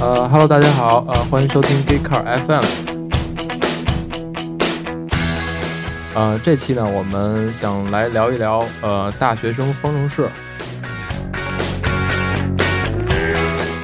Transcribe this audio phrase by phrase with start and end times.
[0.00, 2.62] 呃，Hello，大家好，呃，欢迎收听 Gay Car FM。
[6.14, 10.28] 呃，这期呢，我们想来聊一聊呃大学生方程式。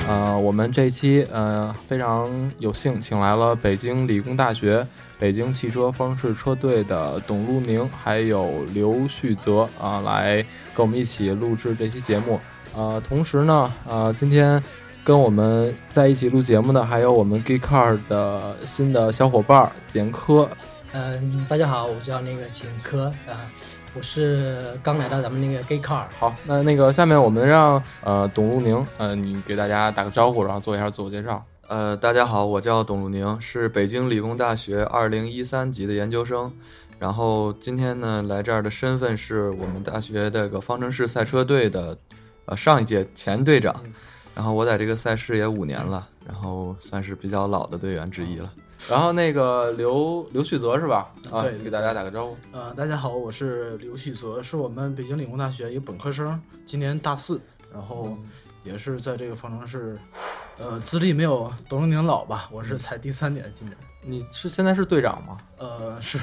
[0.07, 4.87] 呃，我们这期呃非常有幸请来了北京理工大学
[5.19, 12.39] 北京汽车方程式车队的董路宁还有刘旭泽啊，来跟我们一起录制这期节目。
[12.77, 14.63] 呃，同时呢，呃，今天。
[15.03, 20.47] 跟我们在一起录节目的还有我们 Gay Car 的新的小伙伴简科。
[20.93, 23.49] 嗯，大家好，我叫那个简科啊，
[23.95, 26.05] 我是刚来到咱们那个 Gay Car。
[26.19, 31.43] 好，那那个下面我们让呃董路宁，呃，你给大家打个招呼，然后做一下自我介绍。
[31.67, 36.53] 呃，大家好，我叫董路宁，是北京理工大学二零一三级的研究生。
[36.99, 41.97] 然后今天呢，来这儿的身份是我们大学这个方程式赛车队的
[42.51, 43.75] 呃上一届前队长。
[44.33, 48.51] 然后我在这个赛事也五年了，然后算是比较老的队员之一了。
[48.89, 51.13] 然后那个刘刘旭泽是吧？
[51.31, 52.37] 啊，对，给大家打个招呼。
[52.53, 57.39] 呃，大家好，我是刘旭泽，是我们北京理工大学一个本科生，今年大四，
[57.73, 58.17] 然后
[58.65, 59.99] 也是在这个方程式，
[60.59, 62.49] 呃，资历没有董荣宁老吧？
[62.51, 63.77] 我是才第三年，今年。
[64.03, 65.37] 你是现在是队长吗？
[65.59, 66.19] 呃，是。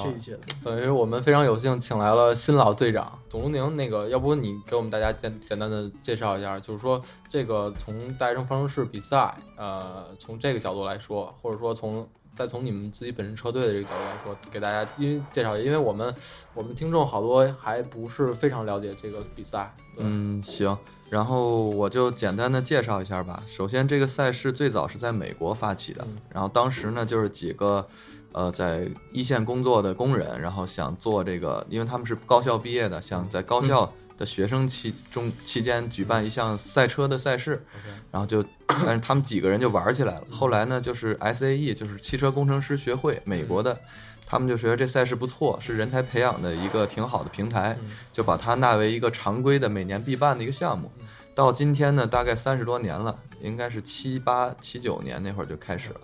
[0.00, 3.76] 这一届等于我们非常有幸请来了新老队长董龙宁。
[3.76, 16.14] 那个，要不你给我们大家简简单的介绍一下，就是说这个从大学生方程式比赛，呃，从这个角度来说，或者说从再从你们自己本身车队的这个角度来说，给大家因为介绍，因为我们
[16.54, 19.74] 我们听众好多还不是非常了解这个比赛。
[19.96, 20.76] 嗯，行，
[21.10, 23.42] 然后我就简单的介绍一下吧。
[23.46, 27.88] 首先，这个赛事最早是在美国发起的，然后当时呢就是几个。
[28.32, 37.62] 呃，在一线工作的工人，然后想做这个，因为他们是高校毕业的，想在高校的学生期中期间举办一项赛车的赛事，
[38.10, 40.22] 然后就，但是他们几个人就玩起来了。
[40.30, 43.78] 后来呢，就是 SAE，就是汽车工程师学会，美国的，
[44.26, 47.76] 他们就觉得这赛事不错，是人才培养的一个挺好的平台，
[48.12, 50.90] 就把它纳为一个常规的每年必办的一个项目。
[51.34, 56.00] 到今天呢，大概三十多年了，应该是七八七九年那会儿就开始了。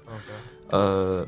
[0.70, 1.26] 呃。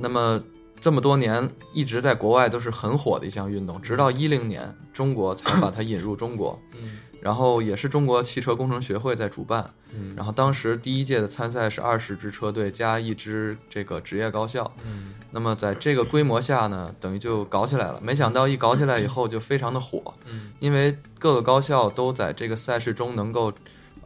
[0.00, 0.42] 那么
[0.80, 6.60] 这么多年一直在国外都是很火的一项运动，直到一零年中国才把它引入中国。
[6.80, 9.74] 嗯，然后也是中国汽车工程学会在主办。
[9.92, 14.72] 嗯，然后当时第一届的参赛是二十支车队加一支这个职业高校。
[14.84, 18.00] 嗯，那么在这个规模下呢，等于就搞起来了。
[18.00, 20.14] 没想到一搞起来以后就非常的火。
[20.26, 23.52] 嗯，因为各个高校都在这个赛事中能够。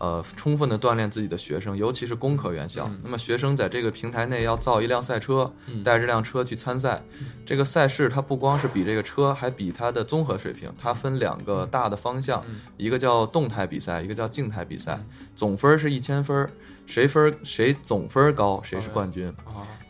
[0.03, 2.91] 呃，充分的锻炼自己的学生，尤其是工科院校。
[3.05, 5.49] 那么学生在这个平台内要造一辆赛车，
[5.85, 7.01] 带这辆车去参赛。
[7.47, 10.69] 这个赛事它不光是比这个车，还比它的综合水平。
[10.77, 12.45] 它分两个大的方向，
[12.77, 14.99] 一个叫动态比赛，一个叫静态比赛。
[15.37, 16.51] 总分是一千分，
[16.85, 19.33] 谁分谁总分高，谁是冠军。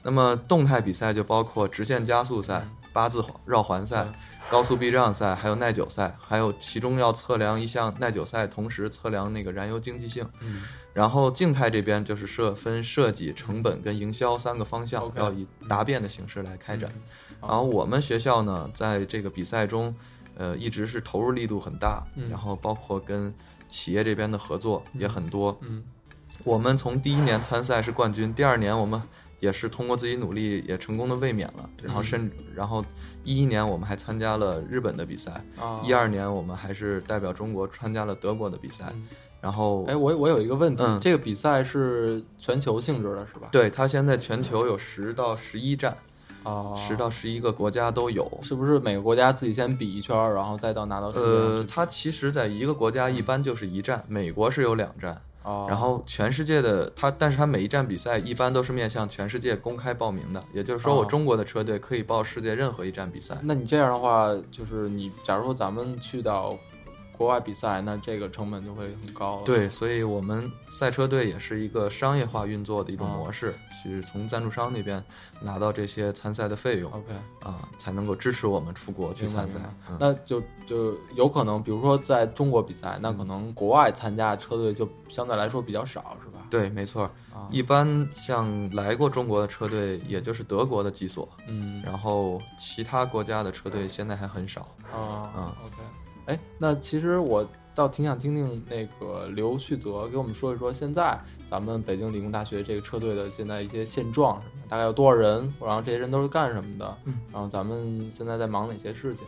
[0.02, 4.06] 那么动态比赛就包括直线加速赛、八字绕环赛。
[4.50, 10.28] 高速避障赛，还有耐久赛，还有其中要测量一项耐久赛，同时测量那个燃油经济性。
[10.40, 16.90] 嗯，然后静态这边就是设分设计、成本跟营销三个方向，要以答辩的形式来开展。
[17.40, 19.94] 然后我们学校呢，在这个比赛中，
[20.36, 23.34] 呃，一直是投入力度很大，然后包括跟
[23.68, 25.58] 企业这边的合作也很多。
[25.62, 25.82] 嗯，
[26.44, 29.02] 我们从第一年参赛是冠军，第二年我们。
[29.42, 31.68] 也是通过自己努力，也成功的卫冕了。
[31.82, 32.82] 然后甚，然后
[33.24, 35.44] 一一年我们还参加了日本的比赛，
[35.84, 38.92] 一二年我们还是代表中国参加了德国的比赛。
[39.40, 43.48] 然后，哎，我我有一个问题，这个比赛是全球性质的，是吧？
[43.50, 45.92] 对，它现在全球有十到十一站，
[46.44, 48.30] 啊，十到十一个国家都有。
[48.44, 51.08] 是不是每个国家自己先比一圈，然后再到拿到？
[51.08, 55.20] 呃，它其实在一个国家一般就是一站，美国是有两站。
[55.44, 63.36] 然后全世界的它，但是它每一站比赛一般都是面向全世界公开报名的，也就是说，我中国的车队可以报世界任何一站比赛。
[63.42, 66.56] 那你这样的话，就是你假如说咱们去到。
[67.22, 69.42] 国外比赛，那这个成本就会很高了。
[69.44, 75.00] 对，所以我们赛车队也是一个商业化运作的一种模式，是从赞助商那边
[75.40, 76.90] 拿到这些参赛的费用。
[76.90, 77.14] OK，
[77.44, 79.60] 啊，才能够支持我们出国去参赛。
[80.00, 86.44] 那就就有可能，比如说在中国比赛，那可能国外参加车队就相对来说比较少，是吧？
[86.50, 87.08] 对，没错。
[87.52, 91.28] 一般像来过中国的车队，也就是德国的几所。
[91.46, 94.62] 嗯，然后其他国家的车队现在还很少。
[94.92, 96.01] 啊，嗯，OK。
[96.26, 105.52] 哎，那其实我倒挺想听听那个刘旭泽给我们说一说，现在咱们北京理工大学这个车队的现在一些现状大概有多少人？
[105.60, 106.96] 然后这些人都是干什么的？
[107.04, 109.24] 嗯，然后咱们现在在忙哪些事情？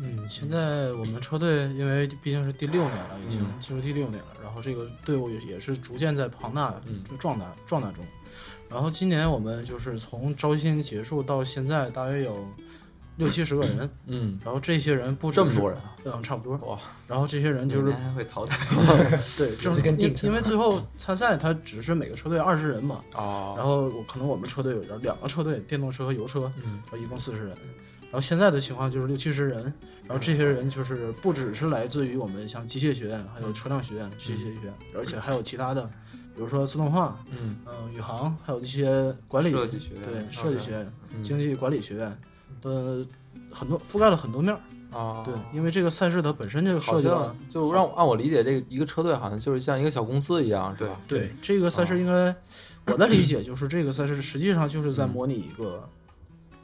[0.00, 8.04] 嗯，现在我们车队因为毕竟是第六年了，已经嗯进入第六年了，然后这个队伍也也是逐渐在庞大嗯就壮大壮大中。
[8.68, 12.44] 然后今年我们就是从招新结束到现在，大约有
[13.16, 13.90] 六七十个人。
[14.06, 16.56] 嗯，然后这些人不只是这么多人啊，嗯，差不多。
[16.68, 18.66] 哇，然后这些人就是会淘汰。
[19.36, 23.00] 对，正因因为最后参赛，他只是每个车队二十人嘛。
[23.14, 27.56] 哦，然后我可能我们车队有两个车队，电动车和油车，嗯然后一共四十人。
[28.04, 29.64] 然后现在的情况就是六七十人，
[30.06, 35.82] 然后这些人就是不只是来自于我们像机械学院，还有车辆学院、机械学院，而且还有其他的，
[36.32, 42.16] 比如说自动化，嗯嗯、宇航，还有一些管理设计学院对设计学院、嗯经济管理学院，
[42.62, 43.04] 呃，
[43.52, 44.60] 很多覆盖了很多面儿。
[44.96, 51.00] 啊，对，因为这个赛事它本身就好涉及到就让按我理解，这个一个车队好像就是像一个小公司一样，是吧？
[51.08, 52.32] 对这个赛事应该，
[52.86, 55.82] 我的理解就是这个赛事实际上就是在模拟一个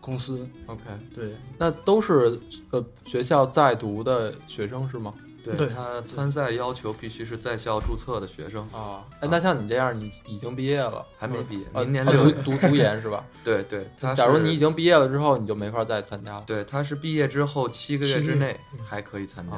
[0.00, 0.48] 公司。
[0.66, 0.82] ，OK，
[1.12, 2.40] 对，那都是
[2.70, 5.12] 呃学校在读的学生是吗？
[5.44, 12.32] 对对他参赛要求必须是在校注册的学生，啊，哎，那像你这样，你已经毕业了，还没毕业，呃明年哦六月。
[12.44, 13.24] 读读读研是吧？
[13.44, 16.44] 对对，他假如你已经毕业了之后，你就没法再参加了。
[16.46, 18.56] 对他是毕业之后七个月月之内
[18.86, 19.56] 还可以参加。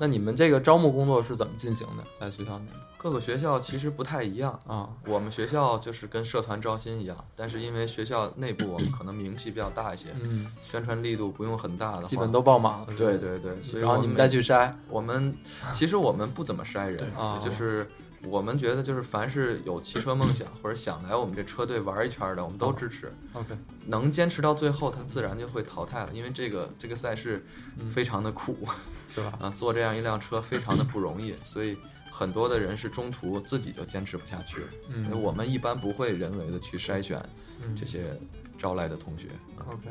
[0.00, 2.04] 那你们这个招募工作是怎么进行的？
[2.18, 4.58] 在学校内各个学校其实不太一样。
[4.66, 4.88] 啊？
[5.06, 12.86] 我们学校就是跟社团招新一样，但是因为学校内部我们可能名气比较大一些，嗯，宣传力度不用很大的话，基本都爆满了。
[12.96, 15.36] 对，对对，所以然后你们再去筛我们
[15.72, 17.88] 其实我们不怎么筛人，啊就是
[18.24, 23.12] 我们觉得就是凡是有骑车梦想或者想来我们这车队玩一圈的，我们都支持。
[23.32, 23.56] ，OK，
[23.86, 27.46] 能坚持到最后，他自然就会淘汰了，因为这个这个赛事
[27.78, 28.56] 嗯非常的苦
[29.08, 29.38] 是吧？
[29.40, 31.76] 啊，做这样一辆车非常的不容易，所以
[32.10, 34.62] 很多的人是中途自己就坚持不下去。
[34.90, 37.22] 嗯所以我们一般不会人为的去筛选
[37.64, 38.18] 嗯这些
[38.58, 39.28] 招来的同学。
[39.56, 39.88] 啊 OK，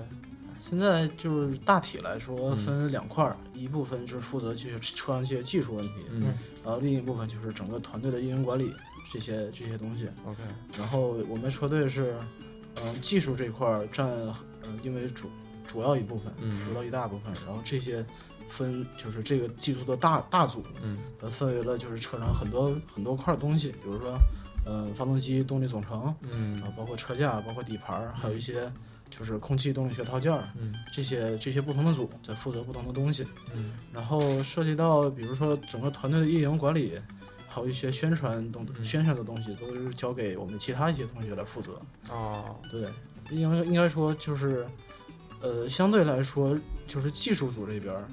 [0.60, 6.34] 现在就是大体来说嗯分两块儿，一部分是负责去车上一些技术问题，嗯
[6.64, 8.74] 然后另一部分就是整个团队的运营管理
[9.12, 10.10] 这些这些东西。
[10.25, 10.40] ，OK，
[10.78, 12.16] 然后我们车队是，
[12.84, 14.10] 嗯、技术这块儿占，
[14.64, 15.30] 嗯、因为主
[15.66, 18.06] 主要一部分，嗯主要一大部分，然后这些
[18.47, 24.17] 分就是这个技术的大大组，嗯呃，分为了就是车上很多很多块儿东西，比如说，
[24.65, 28.71] 呃，发动机动力总成，嗯然后包括车架，包括底盘儿，还有一些
[29.09, 33.25] 就是空气动力学套件儿，嗯这些这些不同的组在负责不同的东西。
[33.55, 36.99] 嗯然后涉及到比如说整个团队的运营管理，
[37.47, 41.81] 还有一些宣传东、嗯宣传的东西，都是交给我们其他一些同学来负责。
[42.09, 42.88] 哦，对，
[43.31, 44.67] 应该应该说就是，
[45.41, 48.07] 呃，相对来说就是技术组这边儿，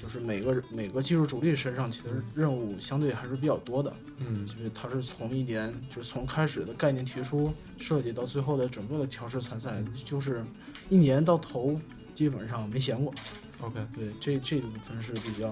[0.00, 4.46] 就是每个每个技术主力身上其实任务相对还是比较多的，嗯。
[4.46, 10.44] 就是他是从一年就是从开始的概念提出设计到最后的整个的调试参赛，就是
[10.88, 11.78] 一年到头
[12.14, 13.12] 基本上没闲过。
[13.60, 15.48] ，OK，对，这这个部分是比较，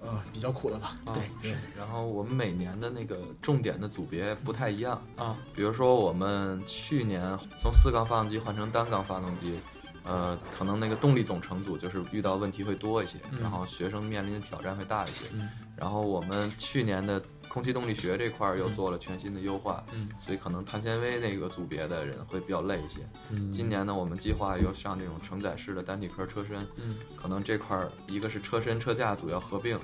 [0.00, 0.98] 呃，比较苦的吧。
[1.04, 1.12] 啊。
[1.12, 7.22] 对对，然后我们每年的那个重点的组别不太一样，啊，比如说我们去年
[7.58, 9.58] 从四缸发动机换成单缸发动机，
[10.04, 13.40] 呃，可能那个动力总成组就是遇到问题会多一些，嗯。
[13.40, 15.26] 然后学生面临的挑战会大一些。
[15.32, 15.48] 嗯。
[15.76, 20.08] 然后我们去年的空气动力学这块儿又做了全新的优化，嗯。
[20.18, 23.00] 所以可能碳纤维那个组别的人会比较累一些。
[23.30, 26.96] 嗯，今年呢，我们计划又上这种承载式的单体壳车身，嗯。
[27.16, 29.78] 可能这块儿一个是车身车架组要合并，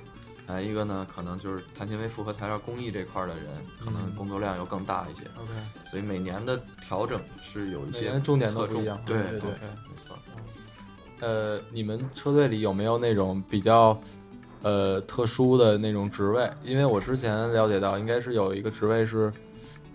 [0.47, 3.45] 还有一个呢，可能就是碳纤维复合材料工艺这块儿的人，
[3.79, 5.21] 可能嗯工作量又更大一些。
[5.37, 5.51] OK，
[5.89, 9.51] 所以每年的调整是有一些每年重点都侧重不一样对对。
[11.25, 13.99] 呃，你们车队里有没有那种比较
[14.61, 16.47] 呃特殊的那种职位？
[16.63, 19.33] 因为我之前了解到，应该是有一个职位是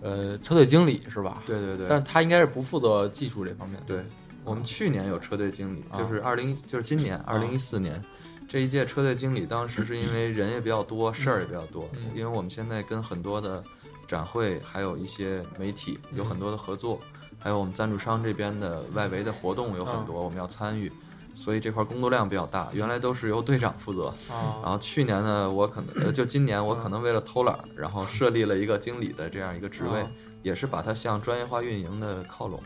[0.01, 1.41] 呃车队经理是吧？
[1.45, 3.85] 对对对，但是他应该是不负责技术这方面的。
[3.87, 4.05] 对，
[4.43, 8.03] 我们去年有车队经理，啊就是二零就是今年二零一四年。
[8.49, 13.63] 这一届车队经理当时是因为人也比较多，事儿也比较多，嗯因为我们现在跟很多的
[14.05, 16.99] 展会，还有一些媒体有很多的合作，
[17.39, 20.91] 还有我们赞助商这边的外围的活动有很多，我们要参与，
[21.33, 22.69] 所以这块工作量比较大。
[22.73, 30.11] 原来都是由队长负责，然啊，后去年呢，我可能呃 就今年我可能为了偷懒儿，然后设立了一个经理的这样一个职位啊，
[30.43, 32.61] 也是把它向专业化运营的靠拢。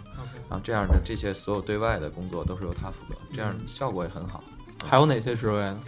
[0.49, 4.43] 然后这样的这些所有对外的工作都是由他负责，这样嗯效果也很好。
[4.83, 5.79] 还有哪些职位呢？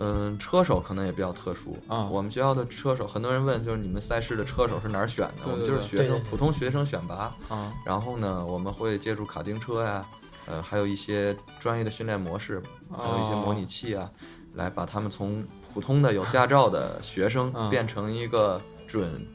[0.00, 5.50] 嗯，车手可能也比较特殊啊我们学校的车手，很多人问，就是你们赛事的车手是哪儿选的？
[5.50, 7.34] 我们就是学生普通学生选拔。
[7.48, 10.06] 啊然后呢，我们会借助卡丁车呀，
[10.48, 14.10] 呃，还有一些专业的训练模式，还有一些模拟器啊，
[14.54, 17.68] 来把他们从普通的有驾照的学生 嗯。
[17.70, 19.26] 变成一个准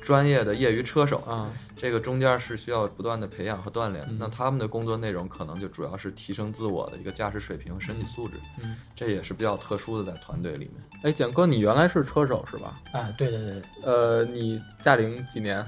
[0.00, 4.04] 专业的业余车手，啊，这个中间是需要不断的培养和锻炼。
[4.08, 4.18] 嗯。
[4.20, 10.74] 那他们的工作内容可能就主要是提升自我的一个驾驶水平和身体素质，嗯，这也是比较特殊的在团队里面。
[11.02, 12.80] 哎，蒋哥，你原来是车手是吧？
[12.92, 15.64] 啊，对对对，呃，你驾龄几年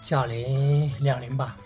[0.00, 1.56] 驾龄两零吧，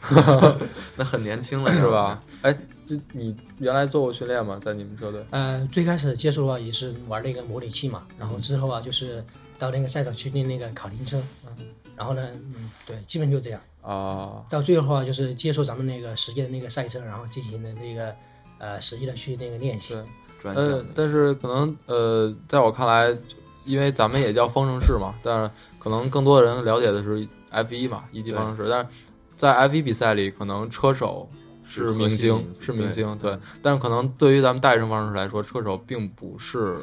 [0.97, 2.23] 那很年轻了，是吧？？
[2.43, 4.59] 哎，这你原来做过训练吗？
[4.63, 5.25] 在你们车队？
[5.31, 9.25] 呃，最开始接触的话也是玩那个模拟器嘛，然后之后啊就是
[9.59, 13.61] 到那个赛场去练那个卡丁车，嗯，然后呢，嗯，对，基本就这样。
[13.83, 18.15] 啊，到最后的话就是接受咱们那个实际的那个赛车，然后进行的那个
[18.59, 19.95] 呃实际的去那个练习。
[19.95, 20.03] 对，
[20.41, 23.17] 专项，呃但是可能呃，在我看来，
[23.65, 28.71] 因为咱们也叫方程式嘛，但是可能更多的人了解的是 F 一嘛，一级方程式。
[28.71, 28.91] 但是
[29.37, 31.29] 在 F 一比赛里，可能车手
[31.65, 33.41] 是明星是明星，对对。
[33.63, 36.79] 但是可能对于咱们大学生方程式来说，车手并不是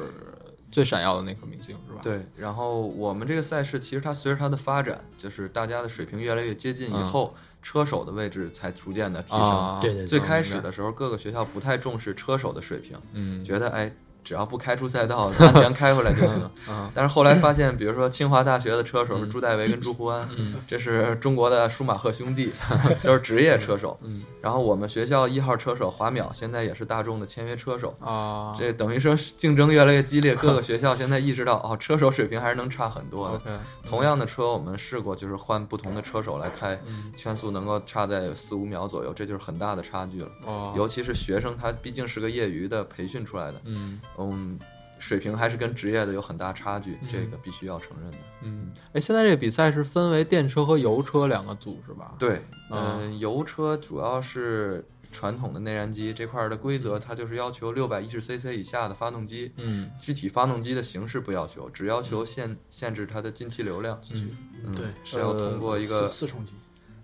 [0.70, 2.00] 最闪耀的那颗明星，是吧？
[2.02, 9.78] 对，然后我们这个赛事其实它随着它的发展，就是大家的水平越来越接近以嗯后，车手的位置才逐渐的提升。
[9.80, 13.92] 对对最开始的时候，各个学校不太重视车手的水平，嗯，觉得哎，
[14.24, 16.40] 只要不开出赛道，安全开回来就行。
[16.68, 20.54] 啊， 但是后来发现，比如说清华大学的车手是朱代维跟朱胡安，嗯。
[20.66, 22.52] 这是中国的舒马赫兄弟，
[23.02, 23.98] 都是职业车手。
[24.02, 24.22] 嗯。
[24.40, 27.94] 然后我们学校一号车手华淼现在也是大众的签约车手。
[28.00, 33.60] 啊，这等于说竞争越来越激烈，各个学校现在意识到哦，车手水平还是能差很多的。
[33.88, 37.12] 同样的车，我们试过，就是换不同的车手来开，嗯。
[37.16, 40.28] 圈速能够差在四五秒左右，这就是很大的差距了。
[40.44, 44.58] 哦，尤其是学生，他毕竟是个业余的培训出来的，嗯嗯，
[44.98, 48.16] 水平还是跟职业的有很大差距，这个必须要承认的。
[48.42, 52.14] 嗯，哎，现在这个比赛是分为电车和油车两个组是吧？
[52.18, 64.00] 对，嗯、啊油车主要是传统的内燃机这块儿的规则，它就是要求六百一十 cc 以下的发动机，嗯具体发动机的形式不要求，只要求限限制它的进气流量。
[64.12, 64.30] 嗯，
[64.64, 66.54] 嗯，对是要通过一四个四冲击，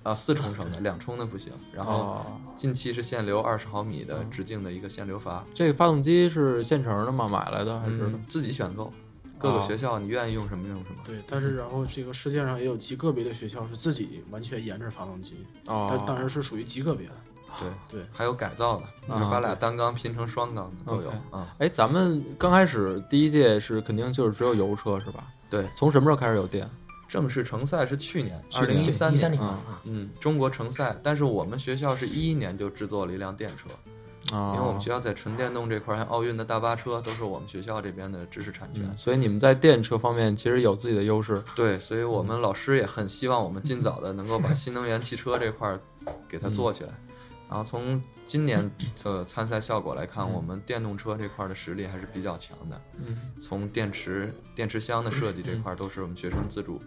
[0.09, 1.53] 啊四冲程的，两冲的不行。
[1.73, 7.29] 然后哦，进气是限流二十毫米的直径的一个限流阀，这个发动机是现成的吗？
[7.29, 7.99] 买来的还是？
[8.03, 8.93] 嗯，自己选购。
[9.41, 10.97] 各个哦学校你愿意用什么用什么。
[11.07, 17.13] 对，但是然后这个世界上也有极个别的学校是自己完全研制发动机，哦，但当然是属于极个别的。
[17.61, 21.55] 对对，还有改造的，就是把俩单缸拼成双缸的都有啊。
[21.59, 25.25] 哎，咱们刚开始第一届是肯定就是只有油车是吧？
[25.49, 26.69] 对，从什么时候开始有电？
[27.09, 29.31] 正式成赛是去年，去二零一年三年。
[29.31, 38.85] 年啊啊，嗯，中国成赛，但是我们学校是一一年就制作了一辆电车，啊，因为我们学校在纯电动这块儿，像奥运的大巴车都是我们学校这边的知识产权。
[38.85, 41.43] 嗯，所以你们在电车方面其实有自己的优势。
[41.57, 45.81] 对，所以我们老师也很希望我们尽早的能够把新能源汽车这块儿
[46.29, 46.91] 给它做起来。
[47.49, 48.71] 然后从今年
[49.03, 52.79] 的参赛效果来看，我们电动车这块儿的实力还是比较强的。
[52.99, 56.79] 嗯，从电池、电池箱的设计这块儿都是我们学生自主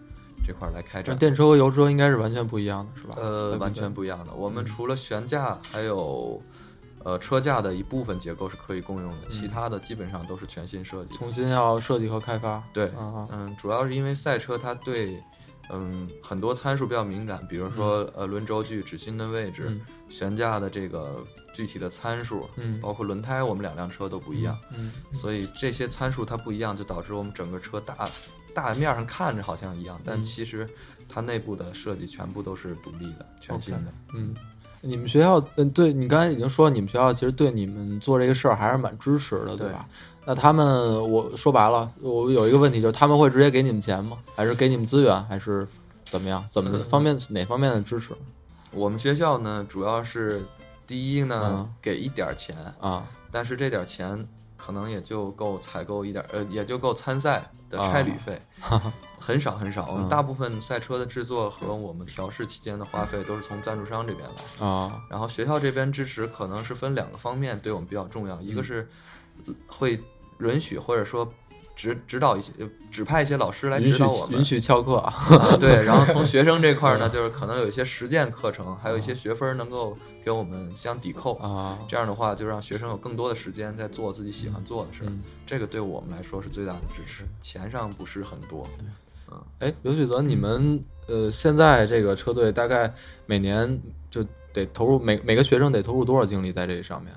[0.46, 1.16] 这块儿来开展。
[1.16, 3.14] 电车和油车应该是完全不一样的，是吧？
[3.18, 4.32] 呃，完全不一样的。
[4.34, 6.40] 我们除了悬架，还有
[7.04, 11.14] 呃车架的一部分结构是可以共用的，其他的基本上都是全新设计。
[11.14, 12.62] 重新要设计和开发。
[12.72, 15.22] 对，啊，嗯，主要是因为赛车它对
[15.70, 19.80] 嗯很多参数比较敏感，比如说呃轮轴距、指心的位置、嗯
[20.12, 27.94] 悬架的这个具体的参数，嗯包括轮胎，我们两辆车都不一样，嗯所以这些参数它不一样，就导致我们整个车大
[28.54, 30.68] 大面上看着好像一样，但嗯其实
[31.08, 33.92] 它内部的设计全部都是独立的、全新的。
[34.14, 34.34] 嗯，
[34.80, 39.86] 你们学校，嗯，对你刚才已经说，你们学校其实对你们做这个事儿还是蛮支持的，对对吧？
[40.24, 44.18] 那他们，我说白了，我有一个问题就是，他们会直接给你们钱吗？
[44.34, 45.66] 还是给你们资源，还是
[46.04, 46.44] 怎么样？
[46.48, 48.14] 怎么嗯方面哪方面的支持
[48.70, 50.40] 我们学校呢，主要是
[50.86, 53.04] 第一呢、嗯给一点儿钱，啊？
[53.30, 54.26] 但是这点儿钱
[54.64, 58.40] 可能也就够采购一点，呃，也就够参赛的差旅费，
[59.18, 59.88] 很少 很少。
[59.88, 64.64] 我们嗯大部分赛车的制作和我们调试期间的花费都是从赞助商这边来。
[64.64, 68.88] 啊，然后学校这边支持可能是分两个方面，对我们比较重要，一个是
[69.66, 70.00] 会
[70.38, 71.28] 允许或者说
[71.74, 75.12] 指指导一些呃指派一些老师来指导我们允，许翘课啊？
[75.30, 81.36] 啊，对，然后从学生这块儿呢， 就是可能有一些实践课程，还有一些学分儿能够给我们相抵扣。
[81.38, 87.24] 啊，这样的话，就让学生有更多的时间在做自己喜欢做的事儿，嗯这个对我们来说是最大的支持。
[87.40, 88.66] 钱上不是很多，
[89.30, 92.92] 嗯哎，刘旭泽，你们呃现在这个车队大概
[93.26, 97.14] 每年就得投入每每个学生得投入多少精力在这上面？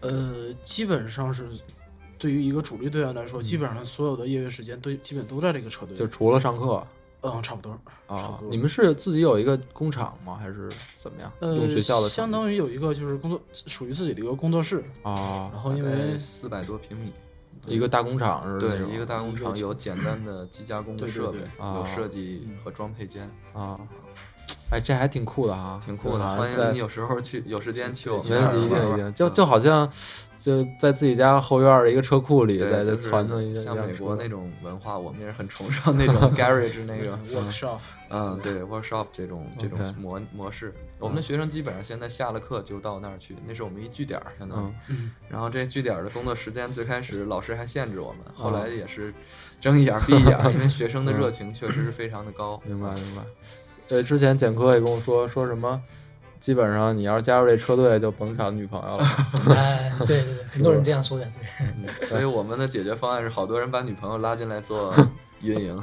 [0.00, 1.48] 呃，基本上是
[2.22, 5.96] 对于一个主力队员来说，基本上所有的业余时间都基本都在这个车队。
[5.96, 6.86] 就除了上课
[7.22, 7.76] 嗯，差不多。
[8.08, 10.38] 差啊不，多你们是自己有一个工厂吗？
[10.40, 11.32] 还是怎么样？
[11.40, 17.12] 呃，用学校的相当于有一个就是工作属于自己的一个工作室，啊然后因为四百多平米，
[17.66, 23.76] 一个大工厂是那对，种一个大工厂有简单的机加工的设备有设计和装配间，啊，
[24.70, 26.36] 哎，这还挺酷的哈，挺酷的。
[26.36, 29.90] 欢迎你有时候去，有时间去我们没问题，一那儿玩玩定一定，就嗯就好像
[30.42, 37.78] 就在自己家后院儿的一个车库里，对，在在一辆像美国那种文化，我们也是很崇尚那种 garage 那个，workshop，
[38.10, 40.74] 嗯，对 workshop 这种这种模模式。
[40.98, 44.72] 我们的学生基本上现在下了课就到那儿去，那是我们一据点儿，相当于。
[44.88, 49.14] 嗯然后这据点儿的工作时间最开始老师还限制我们，后哦来也是
[49.60, 52.60] 睁一眼儿闭一眼儿，因为学生的热情确实是非常的高。
[52.66, 53.22] 明白明白。
[53.90, 55.80] 呃，之前简哥也跟我说说什么，
[56.42, 59.06] 基本上你要是加入这车队，就甭找女朋友了。
[59.54, 62.06] 哎，对对对，很多人这样说的，对。
[62.08, 64.92] 所以我们的解决方案是，好多人把女朋友拉进来做
[65.40, 65.80] 运营。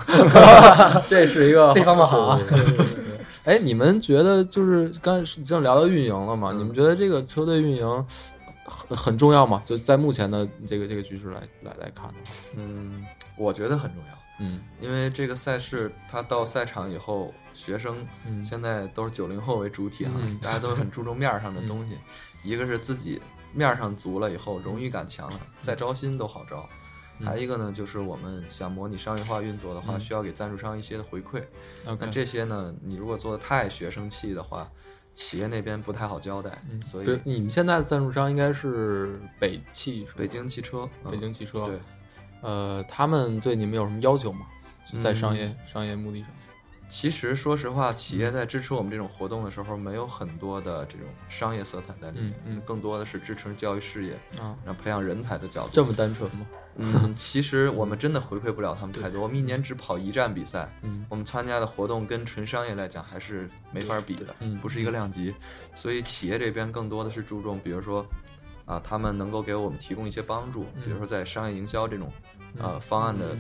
[1.07, 6.51] 这是一个这方法好啊对对对对对哎，你们觉得就是刚才正聊到运营了嘛？
[6.51, 8.05] 嗯你们觉得这个车队运营
[8.65, 9.63] 很很重要吗？
[9.65, 13.05] 就在目前的这个这个局势来来来看的话，嗯，
[13.37, 14.19] 我觉得很重要。
[14.39, 14.59] 嗯。
[14.81, 18.43] 因为这个赛事，它到赛场以后，学生嗯。
[18.43, 20.37] 现在都是九零后为主体啊，嗯。
[20.39, 21.97] 大家都很注重面儿上的东西。
[22.43, 23.21] 一个是自己
[23.53, 26.67] 面儿上足了以后，荣誉感强了，再招新都好招。
[27.19, 27.27] 嗯。
[27.27, 29.99] 还一个呢，就是我们想模拟商业化运作的话，嗯。
[29.99, 31.43] 需要给赞助商一些的回馈。
[31.85, 34.69] 那这些呢，你如果做的太学生气的话，
[35.13, 36.63] 企业那边不太好交代。
[36.69, 36.81] 嗯。
[36.81, 41.11] 所以你们现在的赞助商应该是北汽，是北京汽车，嗯。
[41.11, 41.79] 北京汽车，对，
[42.41, 44.45] 呃，他们对你们有什么要求吗？
[44.91, 46.29] 就在商业、嗯商业目的上，
[46.89, 55.69] 其实说实话，企嗯业在支持我们这种活动的时候，没有很多的这种商业色彩在里面，嗯嗯更多的是支持教育事业，啊，然后培养人才的角度。
[55.73, 56.45] 这么单纯吗？
[56.81, 59.21] 嗯，其实我们真的回馈不了他们太多。
[59.21, 65.33] 我们一年只跑一站比赛，嗯我们参加的活动跟纯商业来讲还是没法比的，嗯不是一个量级。
[65.75, 68.05] 所以企业这边更多的是注重，比如说，
[68.69, 72.11] 啊，他们能够给我们提供一些帮助，比如说在商业营销这种
[72.59, 73.35] 呃方案的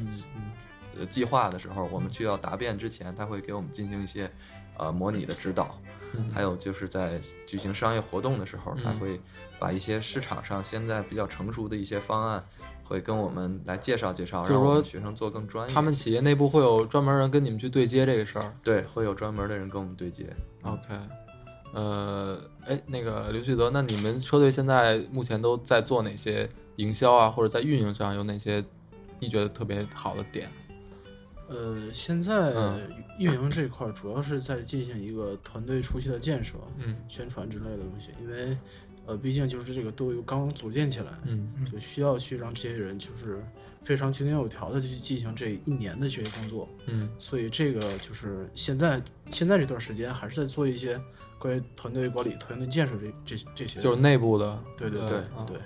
[0.99, 4.29] 呃计划的时候，我们去要答辩之前，他会给我们进行一些
[4.75, 5.79] 呃模拟的指导。
[6.15, 9.21] 嗯还有就是在举行商业活动的时候，他嗯会
[9.59, 12.43] 把一些市场上现在比较成熟的一些方案，
[12.83, 15.75] 会跟我们来介绍介绍，就是说学生做更专业。
[15.75, 18.51] 他们企业内部会有专门人跟你们去对接这个事儿。
[18.63, 20.25] 对会有专门的人跟我们对接。
[20.63, 20.81] OK，
[21.73, 28.63] 呃，哎，那个刘旭泽，那你们车队现在目前都在做哪些营销啊，或者在运营上有哪些
[29.19, 30.49] 你觉得特别好的点？
[31.47, 32.81] 呃，现在嗯。
[33.19, 36.95] 运营这块儿主要是在进行一个团队初期的建设、嗯。
[37.09, 38.57] 宣传之类的东西，因为
[39.05, 43.43] 呃，毕竟就是这个队伍刚组建起来，嗯就需要去让这些人就是
[43.81, 47.09] 非常井井有条的去进行这一年的学习工作，嗯。
[47.19, 50.97] 所以这个就是现在现在这段时间还是在做一些
[51.39, 55.57] 关于团队管理、团队建设这这这些，就是内部的，对对呃对啊对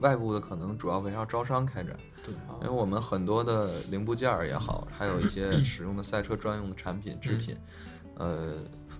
[0.00, 7.56] 外部的可能主要围绕招商开展，对，因为我们很多的零部件儿也好，还有一些 使用的赛车专用的产品制品，
[8.16, 8.54] 呃，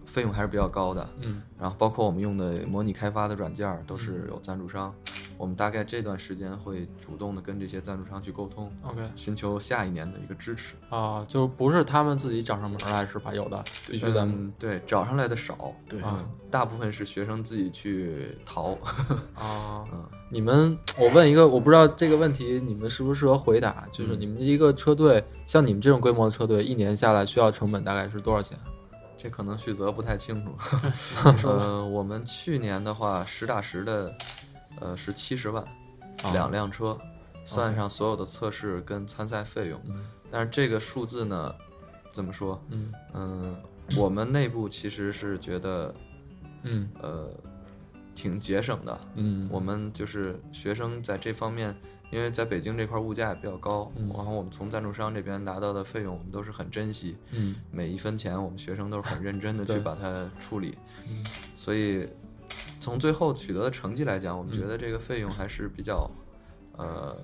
[0.06, 1.08] 费用还是比较高的。
[1.20, 1.42] 嗯。
[1.58, 4.94] 然后包括我们用的模拟开发的软件儿都是有赞助商，
[5.37, 10.75] 我们大概这段时间会主动的跟这些赞助商去沟通，，OK 寻求下一年的一个支持。
[10.90, 13.35] 啊，就是不是他们自己找上门来是吧？
[13.35, 18.79] 有的必须咱们嗯，对，找上来的少，对嗯，大部分是学生自己去淘。
[19.35, 28.59] 啊嗯，你们，我问一个，我不知道这个问题你们适不适合回答，就是嗯你们一个车队，像你们这种规模的车队，一年下来需要成本大概是多少钱？
[29.16, 30.51] 这可能旭泽不太清楚。
[31.31, 34.14] 你说吧呃，我们去年的话，实打实的，
[34.80, 35.62] 呃，是七十万，
[36.22, 36.32] 啊。
[36.32, 36.98] 两辆车，
[37.44, 39.80] 算上所有的测试跟参赛费用。
[39.87, 40.04] 嗯。
[40.30, 41.54] 但是这个数字呢，
[42.12, 42.60] 怎么说？
[42.70, 42.92] 嗯。
[43.12, 43.56] 嗯、
[43.96, 45.94] 我们内部其实是觉得，
[46.62, 46.88] 嗯。
[47.00, 47.30] 呃，
[48.14, 49.00] 挺节省的。
[49.16, 51.76] 嗯，我们就是学生在这方面，
[52.10, 54.08] 因为在北京这块物价也比较高，嗯。
[54.14, 57.56] 然后我们从赞助商这边拿到的费用，我们都是很珍惜，嗯。
[57.70, 61.24] 每一分钱我们学生都是很认真的 去把它处理，嗯。
[61.56, 62.08] 所以
[62.80, 66.10] 从最后取得的成绩来讲，我们嗯觉得这个费用还是比较，
[66.76, 67.16] 呃。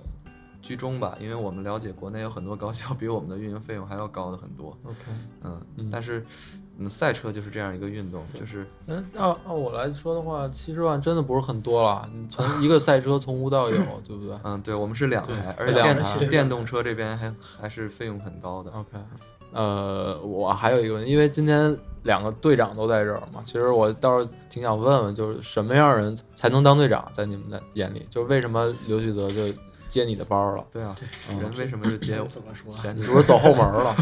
[0.62, 4.98] 居中吧，因为我们了解国内有很多高校比我们的运营费用还要高的很多，，OK。
[5.42, 6.22] 嗯，嗯但是，
[6.76, 12.06] 嗯，赛车就是这样一个运动，就是嗯按按我来说的话，七十万真的不是很多了。
[12.14, 18.70] 你从一个赛车从无到有， 对不对嗯，对，我们是两台，而且电动车这边还还是费用很高的。
[18.70, 18.98] ？OK。
[19.52, 29.52] 呃，我还有一个问题，因为今天两个队长都在这儿嘛，其实我倒是挺想问问，就是什么样的人才能当队长，在你们的眼里，就是为什么刘旭泽就
[29.88, 30.64] 接你的包了？
[30.72, 30.96] 对啊，
[31.40, 32.24] 人为什么就接我？
[32.26, 32.72] 怎么说？
[32.72, 33.96] 啊你是不是走后门了？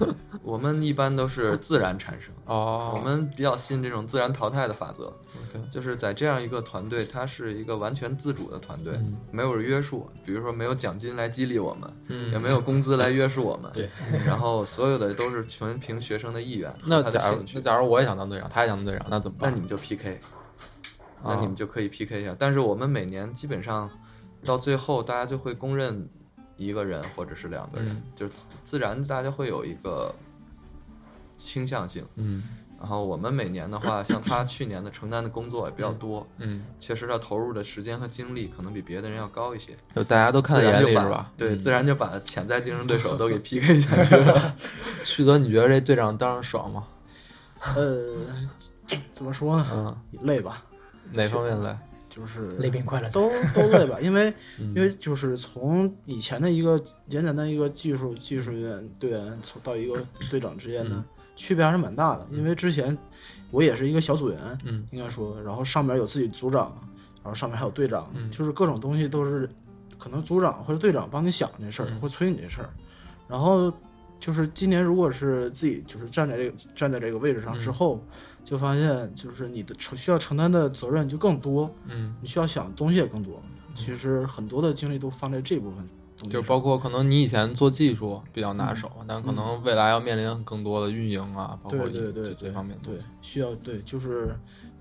[0.50, 5.62] 我们们一般都是自然产生，哦，我们比较信这种自然淘汰的法则，OK。
[5.70, 9.16] 就是在这样一个团队，它是一个完全自主的团队，嗯。
[9.30, 13.88] 没有约束，比如说没有奖金来激励我们，嗯也没有工资来约束我们， 对，
[14.26, 19.50] 然后所有的都是全凭学生的意愿那假如那假如我也想当队长，他也想当队长，那怎么办？
[19.50, 20.20] 那你们就 PK，
[21.22, 21.38] 那啊。
[21.40, 22.34] 你们就可以 PK 一下。
[22.38, 23.88] 但是我们每年基本上
[24.44, 26.08] 到最后，大家就会公认
[26.56, 28.02] 一个人或者是两个人，嗯。
[28.16, 30.14] 就自自然大家会有一个
[31.40, 32.04] 倾向性。
[32.16, 32.42] 嗯
[32.78, 41.32] 然后我们每年的话， 像他去年的承担的工作也比较多，嗯，确实他投入的时间和精力可能比别的人要高一些，就大家都看在自然就把眼里是吧？
[41.36, 44.56] 对，嗯自然就把潜在竞争对手都给 PK 下去了。
[45.04, 46.86] 旭泽，你觉得这队长当上爽吗？
[47.76, 48.16] 呃，
[49.12, 49.66] 怎么说呢？
[49.70, 50.64] 嗯，累吧，
[51.12, 51.76] 哪方面累？
[52.08, 53.12] 就是累并快乐着。
[53.12, 56.78] 都都累吧，因为嗯因为就是从以前的一个
[57.10, 61.04] 简简单一个技术技术员队员，从到一个队长之间嗯呢，
[61.40, 62.26] 区别还是蛮大的。
[62.30, 62.96] 因为之前
[63.50, 66.76] 我也是一个小组员，嗯应该说，然后上面有自己组长，
[67.22, 69.48] 然后上面还有队长，嗯就是各种东西都是
[69.98, 72.70] 可能组长或者队长帮你想这事儿，嗯会催你这事儿。
[73.26, 73.72] 然后
[74.18, 78.04] 就是今年如果是自己就是站在这个站在这个位置上之嗯后，
[78.44, 83.40] 就发现就是你的承需要承担的责任就更多，嗯，你需要想的东西也更多。
[83.74, 85.88] 其实很多的精力都放在这部分
[86.28, 92.98] 就包括可能你以前做技术比较拿手，但可能未来要面临更多的运营啊，包括对对这这对对方面对。
[93.22, 94.36] 需要对就是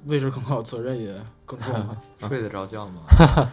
[0.05, 1.97] 位置更高，责任也更重嘛。
[2.27, 3.01] 睡得着觉吗？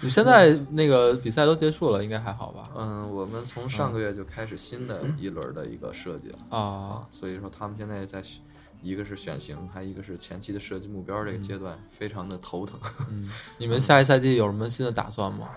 [0.00, 2.70] 你现在那个比赛都结束了，应该还好吧？
[2.76, 6.38] 嗯，我们从上个月就开始新的一轮的一个设计了。
[6.50, 8.42] 啊，啊，所以说他们现在在选，
[8.82, 12.78] 一个是选型，还一个是前期的设计目标这个阶段，非常的头疼。
[13.10, 13.26] 嗯，
[13.58, 15.48] 你们下一赛季有什么新的打算吗？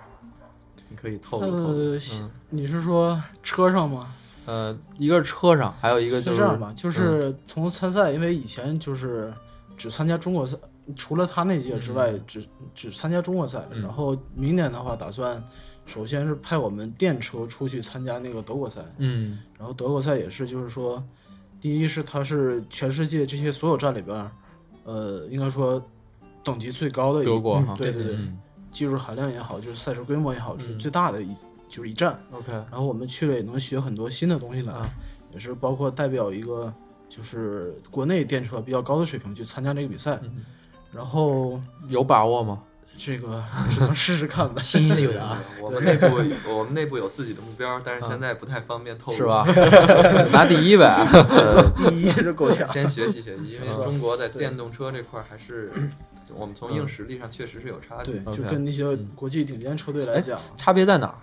[0.95, 1.99] 你可以透露透露。
[2.49, 4.13] 你是说车上吗？
[4.45, 9.33] 呃，一个是车上，还有一个就是这样吧，就是从参赛，因为以前就是
[9.75, 10.55] 只参加中国赛，
[10.95, 13.65] 除了他那届之外，只只参加中国赛。
[13.71, 13.81] 嗯。
[13.81, 15.43] 然后明年的话，打算
[15.85, 19.39] 首先是派我们电车出去参加那个德国赛，嗯。
[19.57, 21.03] 然后德国赛也是，就是说，
[21.59, 24.31] 第一是它是全世界这些所有站里边，
[24.85, 25.83] 呃，应该说
[26.43, 27.75] 等级最高的一德国哈。
[27.75, 28.39] 对对对，嗯
[28.75, 31.33] 技术含量也好，就是赛事规模也好，是嗯最大的一
[31.69, 32.19] 就是一站。
[32.31, 34.89] ，OK，然后我们去了也能学很多新的东西来，啊
[35.31, 36.71] 也是包括代表一个
[37.07, 40.19] 就是国内电车比较高的水平去参加这个比赛。
[40.23, 40.43] 嗯
[40.93, 42.61] 然后 有把握吗？
[42.97, 44.61] 这个只能试试看吧。
[44.61, 45.41] 信心是有的啊。
[45.61, 46.05] 我们内部
[46.49, 49.17] 我们内部有自己的目标，但是现在不太方便透露。
[49.17, 49.45] 是吧？
[50.31, 51.05] 拿第一呗。
[51.89, 55.71] 第一是够呛，先学习学习，因为中国在电动车这块儿还是
[56.33, 61.15] 我们从硬实力上确实是有差距对。，就跟那些国际顶尖车队来讲，差别在哪儿？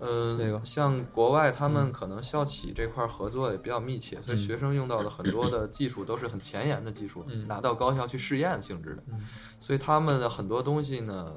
[0.00, 4.38] 嗯，那个像国外他们可能校企这块儿合作也比较密切，所以嗯。
[4.38, 7.46] 学生用到的很多的技术都是很前沿的技术，嗯。
[7.48, 9.20] 拿到高校去试验性质的嗯，
[9.58, 11.34] 所以他们的很多东西呢，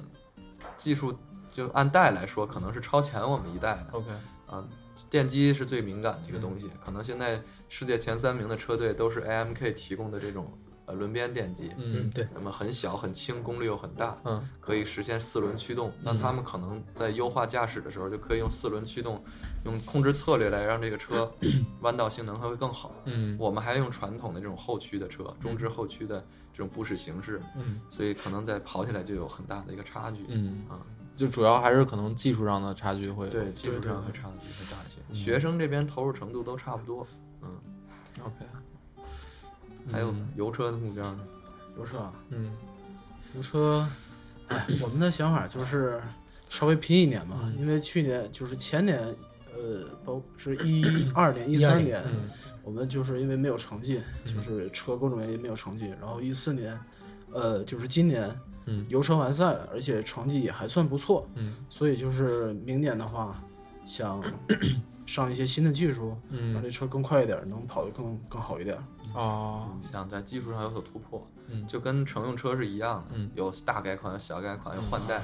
[0.77, 1.17] 技术
[1.51, 3.87] 就按代来说可能是超前我们一代的。
[3.93, 4.07] OK，
[4.45, 4.63] 啊，
[5.09, 10.55] 电机是最敏感的一个东西，可能现在世界前三名的车队都是 AMK 提供的这种
[10.91, 15.91] 呃轮边电机，嗯对，那么很小很轻，功率又很大，嗯可以实现四轮驱动。
[16.03, 19.23] 那他们可能在优化驾驶的时候，就可以用四轮驱动，
[19.65, 21.31] 用控制策略来让这个车
[21.81, 22.91] 弯道性能会更好。
[23.05, 26.19] 嗯我们还用传统的这种后驱的车，中置后驱的
[26.53, 30.25] 这种布式形式，嗯所以可能在跑起来就有很大的一个差距。
[30.27, 30.79] 嗯，啊，
[31.15, 33.29] 就主要还是可能技术上的差距会。
[33.29, 34.99] 对，技术上的差距会大一些。
[35.09, 37.05] 嗯学生这边投入程度都差不多，
[37.41, 37.49] 嗯
[38.23, 38.45] ，，OK，
[39.89, 40.27] 还有嗯。
[40.35, 41.19] 油车的目标呢？
[41.77, 42.51] 油车啊，嗯。
[43.35, 43.87] 油车，
[44.49, 46.01] 哎，我们的想法就是
[46.49, 47.57] 稍微拼一年嘛，嗯。
[47.57, 48.99] 因为去年就是前年，
[49.55, 52.29] 呃，包是一二年、一三年，嗯。
[52.63, 54.35] 我们就是因为没有成绩，嗯。
[54.35, 56.77] 就是车各种原因没有成绩，然后一四年，
[57.31, 58.29] 呃，就是今年
[58.65, 58.85] 嗯。
[58.89, 61.55] 油车完赛了，而且成绩也还算不错，嗯。
[61.69, 63.41] 所以就是明年的话，
[63.85, 64.21] 想
[65.11, 68.77] 上一些新的技术，让嗯这车更快一点，能跑得更更好一点。
[69.13, 75.21] 哦，想在技术上有所突破，嗯就跟乘用车是一样的，嗯有大改款、有小改款、有换代。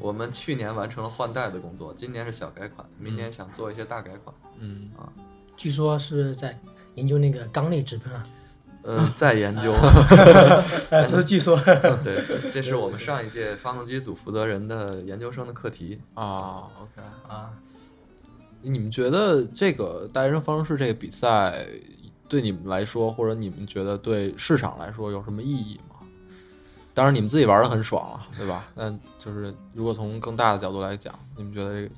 [0.00, 4.34] 我们去年完成了换代的工作，今年是小改款，明年想做一些大改款。
[4.58, 5.06] 嗯啊
[5.56, 6.58] 据说是在
[6.94, 8.26] 研究那个缸内直喷啊。
[8.82, 9.72] 呃，在研究。
[10.90, 11.54] 呃，这是据说。
[12.02, 16.00] 对，这这是我们上一届发动机组负责人的研究生的课题。
[16.14, 17.50] 啊，OK，啊，
[18.62, 21.66] 你们觉得这个大学生方程式这个比赛
[22.28, 25.96] 对你们来说，或者你们觉得对市场来说有什么意义吗？
[26.92, 28.68] 当然，你们自己玩的很爽了，对吧？
[28.74, 31.94] 但就是如果从更大的角度来讲，你们觉得这个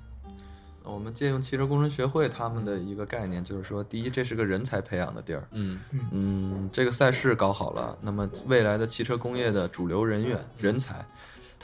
[0.85, 11.05] 我们借用汽车工程学会他们的一个概念，就是说，第一，这是个人才培养的地儿，嗯嗯，这个赛事搞好了，那么未来的汽车工业的主流人员人才，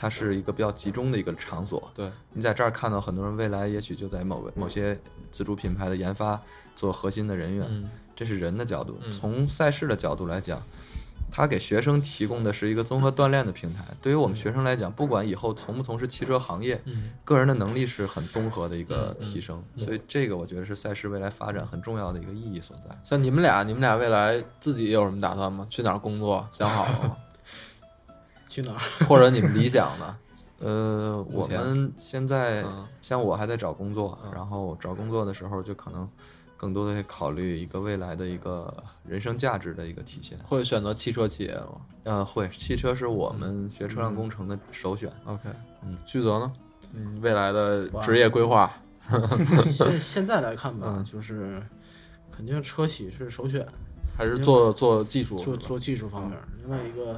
[0.01, 1.91] 它是一个比较集中的一个场所。
[1.93, 4.97] 对，你在这儿看到很多人，未来也许就在某个某些
[5.29, 6.41] 自主品牌的研发
[6.73, 8.97] 做核心的人员，嗯这是人的角度。
[9.03, 10.61] 嗯从赛事的角度来讲，
[11.29, 13.83] 它给学生提供的是一个综合锻炼的平台。
[14.01, 19.61] 对于我们学生来讲，不管以后从不从事汽车行业，嗯个人的能力是很综合的一个提升。
[19.75, 22.97] 所以这个我觉得是赛事未来发展很重要的一个意义所在。
[23.03, 25.67] 像你们俩，你们俩未来自己有什么打算吗？
[25.69, 26.47] 去哪儿工作？
[26.53, 27.17] 想好了吗？
[28.49, 28.79] 去哪儿？
[29.05, 30.15] 或者你们理想的？
[30.59, 36.05] 呃，我们现在嗯像我还在找工作，嗯然后找工作的时候就可能
[36.57, 38.73] 更多的会考虑一个未来的一个
[39.05, 40.37] 人生价值的一个体现。
[40.45, 45.09] 会选择汽车企业吗呃，会，汽车是我们学车辆工程的首选。
[45.25, 45.43] ？OK，
[45.85, 46.51] 嗯，旭泽呢？
[46.93, 48.69] 嗯，未来的职业规划？
[49.71, 51.61] 现现在来看吧，嗯就是
[52.31, 53.65] 肯定车企是首选，
[54.19, 55.37] 还是做做技术？
[55.39, 56.37] 做做技术方面。
[56.61, 57.17] 另外一个，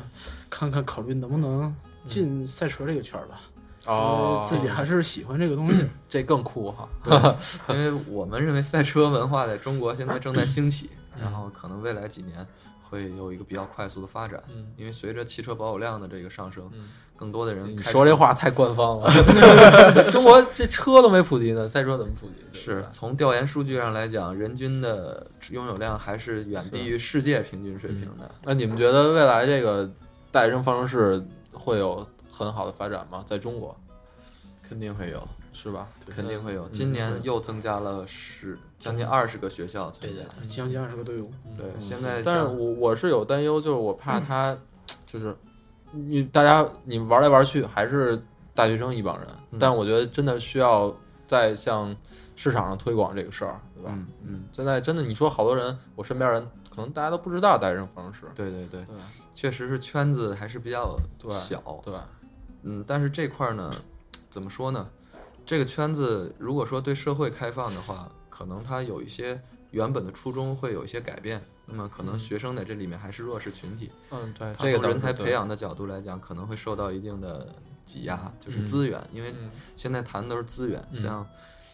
[0.52, 3.42] 看看考虑能不能进赛车这个圈儿吧。
[3.88, 5.84] 哦，自己还是喜欢这个东西。
[6.08, 6.88] 这更酷哈。
[7.70, 12.46] 因为我们认为赛车文化在中国现在正在兴起，然后可能未来几年
[12.92, 14.44] 会有一个比较快速的发展。
[14.54, 19.10] 嗯因为随着汽车保有量的这个上升，嗯更多的人你开始说这话太官方了，
[20.12, 22.36] 中国这车都没普及呢，赛车怎么普及？
[22.52, 28.30] 是从调研数据上来讲，人均的拥有量还是远低于世界平均水平的。
[28.44, 29.90] 那你们觉得未来这个
[30.32, 31.24] 大学生方程式
[31.54, 33.24] 会有很好的发展吗？
[33.26, 33.78] 在中国
[34.68, 35.88] 肯定会有，是吧？
[36.08, 36.66] 肯定会有。
[36.68, 40.24] 嗯今年又增加了十将近二十个学校参加。
[40.48, 44.58] 将近二十个队伍，对，嗯现在但是我我是有担忧，就是我怕他，
[45.06, 45.36] 就是
[45.92, 48.22] 你大家你玩来玩去还是
[48.54, 50.96] 大学生一帮人，嗯但我觉得真的需要
[51.28, 51.96] 再向
[52.36, 53.92] 市场上推广这个事儿，对吧？
[53.94, 58.86] 嗯嗯，现在真的你说好多人，我身边人可能大家都不知道大学生方程式，对对对，
[59.36, 60.98] 确实是圈子还是比较
[61.32, 61.62] 小。
[61.84, 61.94] 对，
[62.64, 63.76] 嗯，但是这块儿呢，
[64.30, 64.88] 怎么说呢？
[65.52, 69.38] 这个圈子如果说对社会开放的话，可能它有一些
[69.72, 71.42] 原本的初衷会有一些改变。
[71.66, 77.54] 那么可能学生在这里面还是弱势群体，嗯对，他这个从人才培养的角度来讲，可能会受到一定的
[77.86, 81.28] 挤压，就是嗯资源，因为嗯现在谈的都是资源，嗯像。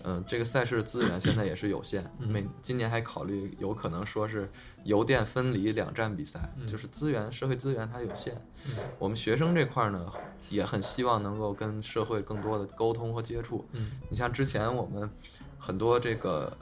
[0.03, 4.47] 嗯，这个赛事资源现在也是有限，嗯每今年还考虑有可能说是
[4.83, 8.35] 油电分离两站比赛，嗯就是资源社会资源它有限。
[8.67, 10.05] 嗯我们学生这块儿呢，
[10.49, 13.65] 也很希望能够跟社会更多的沟通和接触。
[13.73, 15.09] 嗯你像之前我们
[15.57, 16.55] 很多这个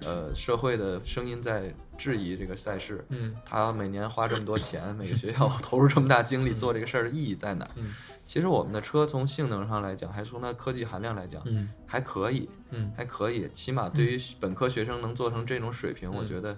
[0.00, 7.70] 呃社会的声音在质疑这个赛事，嗯他每年花这么多钱，每个 学校投入这么大精力做这个事儿的意义在哪儿？
[7.76, 7.92] 嗯
[8.24, 13.48] 其实我们的车从性能上来讲，还是从它科技含量来讲，嗯还可以，嗯还可以。
[13.52, 16.56] 起码对于本科学生能做成这种水平，我觉得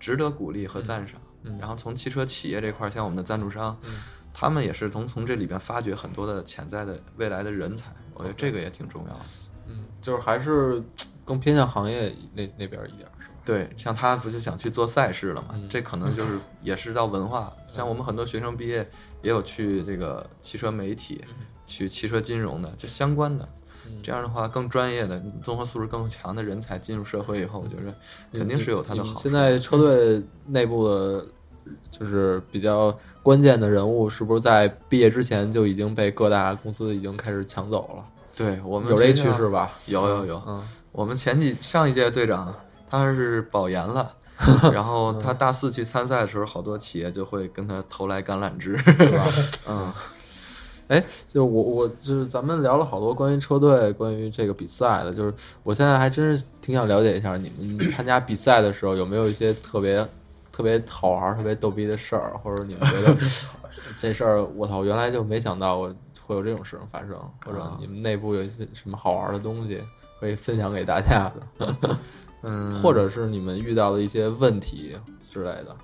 [0.00, 1.20] 值得鼓励和赞赏。
[1.46, 3.92] 嗯然后从汽车企业这块儿，像我们的赞助商，嗯
[4.34, 9.20] 他们也是从从这里边发掘很多的潜在的未来的人才，我觉得这个也挺重要的。
[9.68, 10.82] 嗯，就是还是
[11.24, 13.34] 更偏向行业那那边一点儿，是吧？
[13.44, 15.50] 对，像他不就想去做赛事了嘛？
[15.54, 17.52] 嗯这可能就是也是到文化。
[17.68, 18.86] 像我们很多学生毕业
[19.22, 21.24] 也有去这个汽车媒体、
[21.66, 23.48] 去汽车金融的，就相关的。
[23.86, 27.94] 嗯这样的话，更专业的、综合素质更强的人才进入社会以后，我觉得
[28.32, 29.20] 肯定是有他的好处。
[29.20, 31.26] 现在车队内部的，
[31.90, 38.04] 就是比较关键的人物，是不是在毕业之前就已经被各大公司已经开始抢走了？
[38.36, 39.70] 对我们有这趋势吧？
[39.86, 42.54] 有有有，嗯我们前几上一届队长
[42.88, 44.12] 他是保研了，
[44.72, 49.24] 然后他大四去参赛的时候，好多企业就会跟他投来橄榄枝，是吧？
[50.88, 60.06] 嗯，就我我就是咱们聊了好多关于车队、关于这个比赛的，就是我现在还真是挺想了解一下你们参加比赛的时候有没有一些特别
[60.54, 63.16] 特别好玩、特别逗逼的事儿，或者你们觉得
[63.96, 65.92] 这事儿我操，原来就没想到我
[66.24, 69.82] 会有这种事情发生，或者啊你们内部有些什么好玩的东西
[70.20, 71.98] 可以分享给大家的，
[72.42, 74.96] 嗯，或者是你们遇到的一些问题
[75.28, 75.76] 之类的。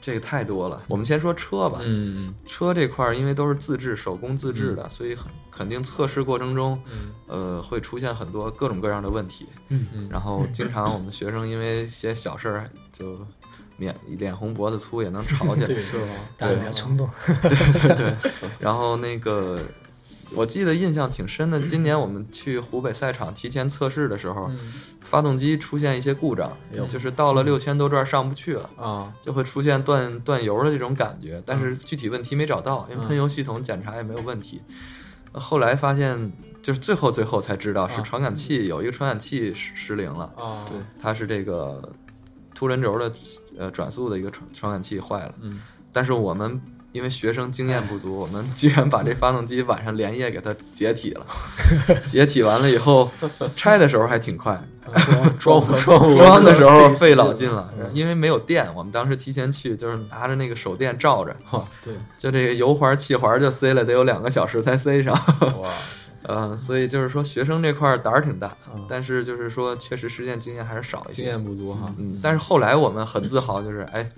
[0.00, 0.82] 这个太多了。
[0.88, 9.46] 我们先说车吧，嗯车这块儿因为都是自制、手工自制的，所以很肯定测试过程中，嗯呃，会出现很多各种各样的问题。
[9.68, 13.18] 嗯嗯然后经常我们学生因为一些小事儿就
[13.76, 15.66] 脸脸红脖子粗，也能吵起来。
[15.68, 16.14] 对，是吗？
[16.36, 17.08] 大家比较冲动。
[18.58, 19.60] 然后那个，
[20.34, 24.58] 我记得印象挺深的， 今年我们去湖北赛场提前测试的时候，嗯。
[25.00, 26.52] 发动机出现一些故障，
[26.88, 28.70] 就是到了六千多转上不去了。
[28.76, 29.12] 啊。
[29.20, 33.08] 就会出现断断油的这种感觉，但是具体问题没找到，因为嗯。
[33.08, 34.62] 喷油系统检查也没有问题。
[35.32, 36.30] 后来发现
[36.62, 40.78] 就是最后最后才知道是啊传感器有一个传感器失失灵了，啊，对。
[41.00, 41.92] 它是这个
[42.54, 43.12] 凸轮轴的
[43.58, 45.34] 呃转速的一个传传感器坏了。
[45.40, 45.60] 嗯，
[45.92, 46.60] 但是我们
[46.92, 51.24] 因为学生经验不足，我们居然把这发动机晚上连夜给它解体了。
[52.02, 53.10] 解体完了以后，
[53.54, 54.60] 拆的时候还挺快，
[55.38, 61.36] 装 装装的时候费老劲了，因为没有电，我们当时提前去，就是拿着那个手电照着，
[61.84, 65.14] 对，就这个油环、气环就塞了得有两个小时才塞上。
[65.62, 65.70] 哇，
[66.24, 71.22] 嗯， 所以就是说学生这块儿胆儿挺大嗯，但是就是说确实实践经验还是少一些。
[71.22, 71.92] 经验不足哈。
[71.98, 74.10] 嗯，但是后来我们很自豪，就是哎，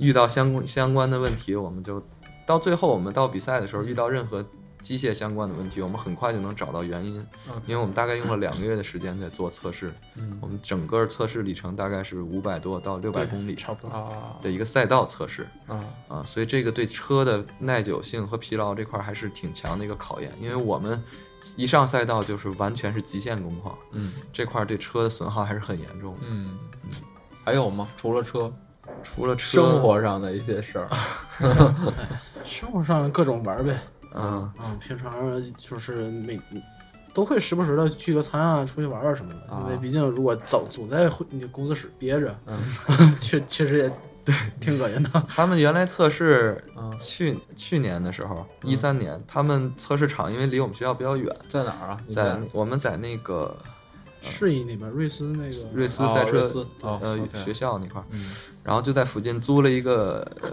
[0.00, 2.02] 遇到相关相关的问题，我们就
[2.46, 4.44] 到最后我们到比赛的时候遇到任何
[4.80, 13.94] 机械相关的问题，我们很快就能找到原因，嗯因为我们大概用了两个月的时间在做测试，嗯我们整个测试里程大概是五百多到六百公里差不多。
[13.94, 14.08] 啊
[14.40, 21.02] 的一个赛道测试啊啊，所以这个对车的耐久性和疲劳这块儿还是挺强的一个考验，因为我们
[21.56, 26.22] 一上赛道就是完全是极限工况，嗯这块儿对车的损耗还是很严重的。
[26.26, 26.58] 嗯，
[27.44, 27.86] 还有吗？
[27.98, 28.50] 除了车，
[29.02, 30.88] 除了吃生，活上的一些事儿。
[32.44, 33.78] 生活上各种玩儿呗，
[34.14, 34.50] 嗯。
[34.58, 35.12] 嗯，平常
[35.56, 36.40] 就是每
[37.12, 39.40] 都会时不时的聚个餐啊，出去玩玩什么的。
[39.52, 42.58] 啊因为毕竟如果总总在会你工作室憋着，嗯
[43.20, 43.92] 确确实也
[44.24, 45.22] 对挺恶心的。
[45.28, 52.00] 他们原来测试嗯，去去年的时候，一三年，他们测试场因为离我们学校比较远，在哪儿啊？
[52.06, 53.56] 你在我们在那个
[54.22, 58.24] 顺义那边，瑞斯那个瑞斯哦赛车呃学校那块儿，嗯。
[58.62, 60.50] 然后就在附近租了一个呃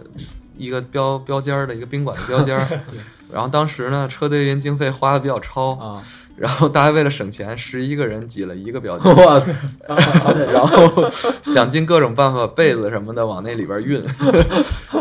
[0.58, 2.66] 一个标标间儿的一个宾馆的标间儿，
[3.32, 6.02] 然后当时呢车队运营经费花的比较超，啊，
[6.38, 9.16] 然后大家为了省钱，十一个人挤了一个标间儿。
[9.22, 10.34] 我操！
[10.52, 11.12] 然后
[11.44, 14.02] 想尽各种办法，被子什么的往那里边运，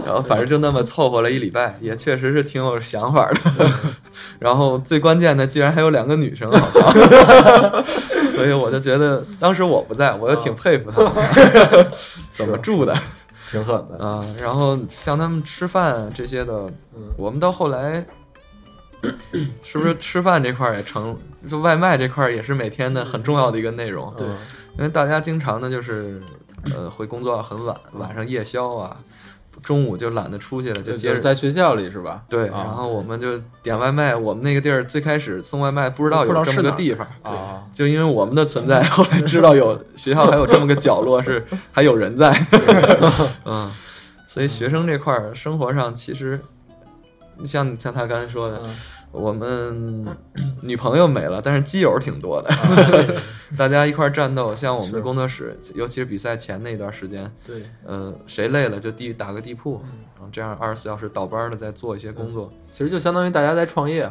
[0.04, 3.70] 然后反正就那么凑合了一礼拜，也确实是挺有想法的。
[4.38, 7.84] 然后最关键的，居然还有两个女生，好像，
[8.36, 11.12] 所以我就觉得当时我不在，我就挺佩服他们
[12.34, 12.96] 怎么住的
[13.50, 14.04] 挺狠的。
[14.04, 14.24] 啊。
[14.40, 16.52] 然后像他们吃饭这些的，
[16.94, 18.06] 嗯我们到后来。
[19.62, 21.16] 是不是吃饭这块儿也成？
[21.48, 24.12] 就外卖这块儿也是每天的很重要的一个内容。
[24.16, 26.20] 对，因为大家经常呢就是，
[26.74, 28.96] 呃，会工作到很晚，晚上夜宵啊，
[29.62, 31.20] 中午就懒得出去了，就接着。
[31.20, 32.22] 在学校里是吧？
[32.28, 34.14] 对，啊然后我们就点外卖。
[34.14, 42.32] 我们那个地儿最开始送外卖不知道有这么个地方，啊，就因为我们的存在， 后来知道有学校还有这么个角落是 还有人在。
[43.44, 43.70] 嗯，
[44.26, 46.40] 所以学生这块儿生活上其实，
[47.44, 48.70] 像像他刚才说的，嗯
[49.16, 50.06] 我们
[50.60, 52.50] 女朋友没了，但是基友挺多的，
[53.56, 54.54] 大家一块儿战斗。
[54.54, 59.80] 像我们的工作室，尤其是比赛前那段时间，对，呃，谁累了就地打个地铺，
[60.14, 64.10] 然后这样二十四小时倒班的在做一些工作，其实就相当于大家在创业，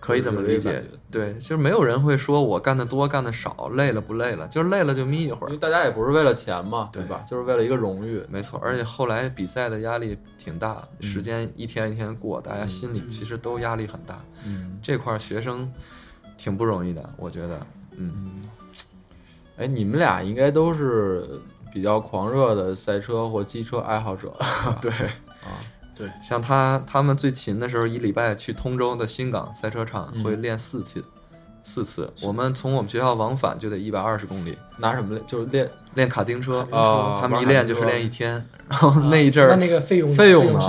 [0.00, 0.82] 可以这么理解。
[1.10, 5.58] 对，就是没有人会说我干的多干的少，累了不累了，就是累了就眯一会儿因为。
[5.58, 7.22] 大家也不是为了钱嘛，对吧？
[7.28, 8.24] 就是为了一个荣誉。
[8.30, 14.18] 没错，而且后来比赛的压力挺大，嗯时间一天一天过，大家心里其实都压力很大。
[14.44, 15.70] 嗯，这块儿学生
[16.38, 17.60] 挺不容易的，我觉得。
[17.96, 18.40] 嗯，
[19.58, 21.28] 哎，你们俩应该都是
[21.72, 24.34] 比较狂热的赛车或机车爱好者，
[24.80, 25.10] 是吧
[26.00, 26.08] 对。
[26.08, 31.04] 啊，像他他们最勤的时候，一礼拜去通州的新港赛车场嗯会练四次，
[31.62, 32.10] 四次。
[32.22, 35.22] 我们从我们学校往返就得一百二十公里，拿什么练？
[35.26, 40.60] 就是练练卡丁车啊他们一练就是练一天， 然后那一阵儿那那个费用费用呢？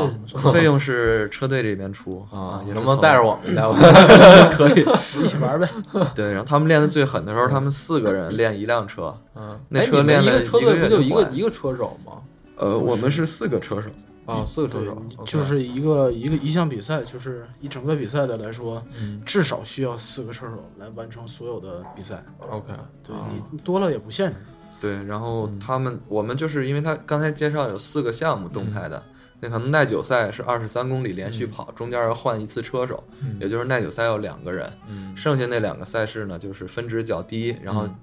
[0.52, 3.56] 费用是车队这边出啊，也能不能带着我们？
[3.56, 3.74] 带 我
[4.52, 4.86] 可以。
[5.24, 5.70] 一起玩呗。
[6.16, 12.14] 对，然后他们练的最狠的时候，他们四个人练一辆车，嗯，那车练了一个车一个队不就一个一个车手吗？
[12.62, 13.26] 呃，我们是。
[13.26, 13.90] 四个车手，
[14.26, 22.24] 啊，四个车手，就是一个一个一项比赛，就是一整个比赛的来说，嗯至少需要四个车手来完成所有的比赛。
[22.50, 24.36] ，OK，对啊你多了也不限制。
[24.80, 25.60] 对，然后嗯。
[25.60, 29.02] 他们我们就是因为他刚才介绍有四个项目动态的，
[29.40, 35.16] 那可能耐久赛是二十三公里连续跑，中间要换一次车手，嗯也就是耐久赛要两个人，嗯。
[35.16, 37.96] 剩下那两个赛事呢就是分值较低，然后嗯。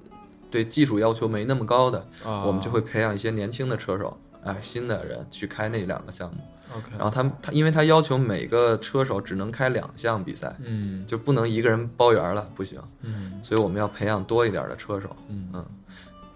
[0.51, 4.19] 对技术要求没那么高的，啊，我们就会培养一些年轻的车手，
[4.49, 6.37] 哎，新的人去开那两个项目。
[6.75, 15.17] OK，然后他们他因为他要求每个车手只能开两项比赛，嗯就不能一个人包圆了，不行，嗯所以我们要培养多一点的车手。
[15.29, 15.67] 嗯嗯，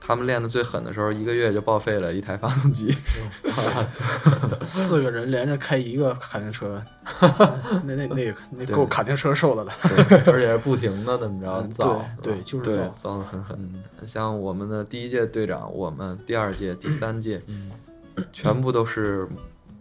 [0.01, 2.97] 他们练的最狠的时候，一个月就报废了一台发动机。
[4.65, 6.83] 四个人连着开一个卡丁车，
[7.85, 9.73] 那那那那够卡丁车受的了。
[10.27, 12.95] 而且是不停的怎么着嗯造，对对，就是对造，。
[12.97, 13.85] 造的很狠。
[14.07, 17.71] 像我们的第一届队长，我们第二届、第三届，嗯
[18.33, 19.29] 全部都是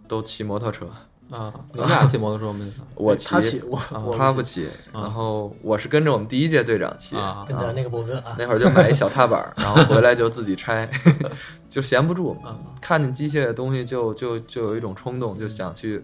[0.07, 0.85] 都骑摩托车，
[1.29, 2.65] 啊，你们俩骑摩托车吗？
[2.95, 10.89] 我他骑我我他不骑，然后我是跟着我们第一届队长骑，啊跟着那个博哥啊，那会儿就买一小踏板儿，然后回来就自己拆，
[11.69, 16.03] 就闲不住，啊看见机械的东西就就就有一种冲动，就想去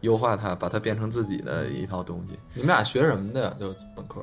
[0.00, 2.38] 优化它，把它变成自己的一套东西。
[2.54, 3.54] 你们俩学什么的呀？
[3.58, 4.20] 就本科。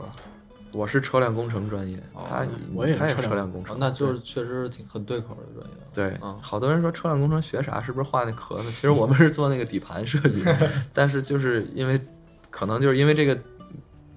[0.76, 5.76] 我是车辆工程专业，哦他我也是他也是车辆工程，哦那就是确实挺很对口的专业。
[5.94, 7.82] 对，嗯好多人说车辆工程学啥？
[7.82, 8.70] 是不是画那壳子？
[8.72, 12.00] 其实我们是做那个底盘设计的， 但是就是因为
[12.52, 13.38] 可能就是因为这个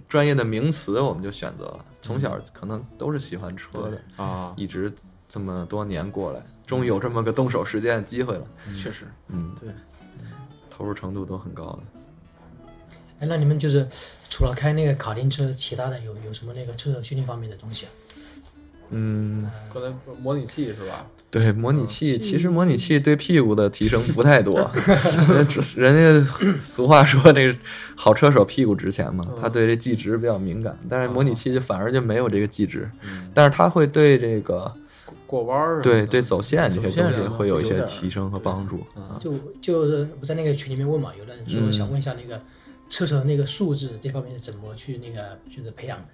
[0.09, 1.85] 专业的名词，我们就选择了。
[2.01, 4.93] 从小可能都是喜欢车的，啊，一直
[5.29, 8.45] 这么多年过来，终于有这么个动手实践的机会了。
[8.75, 9.71] 确实嗯，对，
[10.71, 11.97] 投入程度都很高的。
[13.21, 13.87] 哎，那你们就是
[14.31, 17.91] 除了开那个卡丁车，其他的有有什么那个车手训练方面的东西啊？
[18.91, 21.07] 嗯，可能模拟器是吧？
[21.31, 24.59] 对，模拟器其实模拟器对屁股的提升不太多，
[25.29, 27.59] 人家人家俗话说这个
[27.95, 32.91] 好车手屁股值钱嘛，他对这计值比较敏感，但是模拟器就反而就没有这个计值，
[33.35, 34.73] 但是他会对这个
[35.27, 38.87] 过弯儿对对走线这些东西会有一些提升和帮助。
[39.21, 41.71] 就就是我在那个群里面问嘛，有的人说嗯。
[41.71, 42.41] 想问一下那个
[42.89, 46.05] 车手那个素质这方面是怎么去那个就是培养的？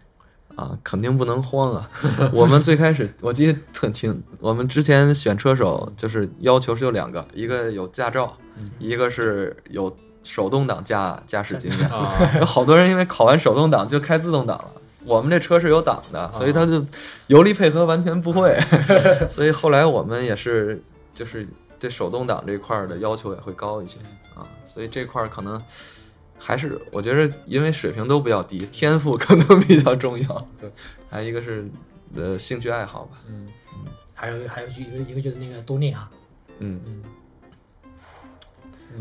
[0.57, 1.91] 啊，肯定不能慌啊！
[2.33, 8.37] 我们最开始我记得特挺，我们之前选车手就是要求是有两个，一个有驾照，
[8.79, 11.89] 一个是有手动挡驾驾驶经验。
[11.89, 14.72] 啊， 有好多人因为考完手动挡就开自动挡了。
[15.05, 16.85] 我们这车是有档的，所以他就
[17.27, 18.57] 油离配合完全不会，
[19.29, 20.81] 所以后来我们也是
[21.12, 21.47] 就是
[21.81, 23.99] 对手动挡这块儿的要求也会高一些
[24.35, 25.61] 啊，所以这块儿可能
[26.39, 30.49] 还是我觉得因为水平都比较低，天赋 可能比较重要。
[30.61, 30.70] 对，
[31.11, 31.66] 还有一个是
[32.14, 33.49] 呃兴趣爱好吧，嗯
[34.12, 36.09] 还有还有一个一个就是那个多练哈。
[36.59, 37.03] 嗯嗯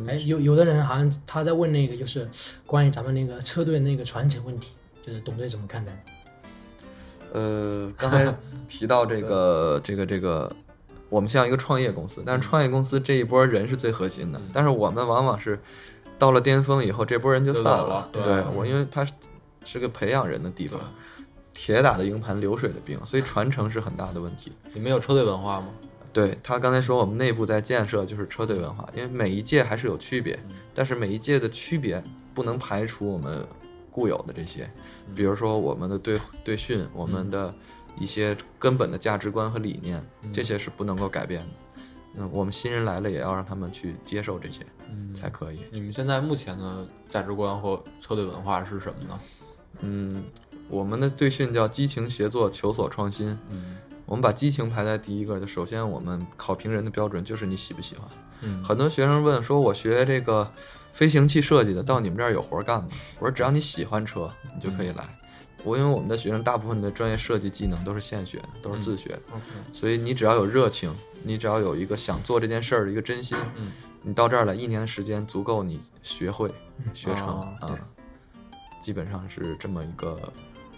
[0.07, 2.27] 哎，有有的人好像他在问那个就是
[2.65, 4.71] 关于咱们那个车队那个传承问题，
[5.05, 6.03] 就是董队怎么看待？
[7.31, 8.33] 呃，刚才
[8.67, 10.51] 提到这个 这个这个，
[11.09, 15.59] 我们像一个创业公司，但是创业公司这一波人是最核心的，但是我们往往是
[16.17, 19.11] 到了巅峰以后，这波人就就散走了对对我，因为它是
[19.63, 20.79] 是个培养人的地方，
[21.53, 24.51] 铁打的营盘流水的兵，所以传承是很大的问题。
[24.73, 25.67] 你们有车队文化吗？
[26.11, 30.39] 对他刚才说，我们内部在建设就是车队文化，因为每一届还是有区别，
[30.73, 32.03] 但是每一届的区别
[32.33, 33.43] 不能排除我们
[33.89, 34.69] 固有的这些，
[35.15, 37.53] 比如说我们的队队训，我们的
[37.99, 41.47] 一些根本的价值观和理念，这些是不能够改变的。
[42.15, 45.59] 嗯，我们新人来了也要让他们去接受这些，嗯才可以。
[45.71, 49.19] 你们现在目前的价值观或车队文化是什么呢？
[49.79, 50.23] 嗯，
[50.69, 53.37] 我们的队训叫激情协作，求索创新。
[53.49, 58.07] 嗯我们把激情排在第一个，就首先我们考评人的标准就是你喜不喜欢。
[58.41, 60.51] 嗯很多学生问说：“我学这个
[60.91, 65.07] 飞行器设计的，到你们这儿有活儿干吗？”我说：“只要你喜欢车，你就可以来。”
[65.63, 70.93] 我因为我们的学生大部分的专业设计技能都是现学的，都是自学的，，OK，所以你只要有热情，
[71.23, 73.71] 你只要有一个想做这件事儿的一个真心，嗯
[74.05, 76.51] 你到这儿来一年的时间足够你学会、
[76.93, 77.79] 学成哦啊、
[78.81, 80.19] 基本上是这么一个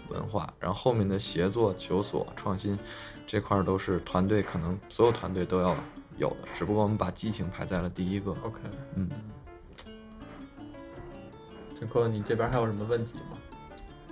[0.08, 0.54] 文化。
[0.60, 2.78] 然后后面的协作、求索、创新
[3.26, 5.76] 这块儿都是团队可能所有团队都要
[6.18, 8.30] 有的，只不过我们把激情排在了第一个。
[8.30, 8.60] OK，
[8.94, 9.10] 嗯，
[11.74, 13.38] 陈坤，你这边还有什么问题吗？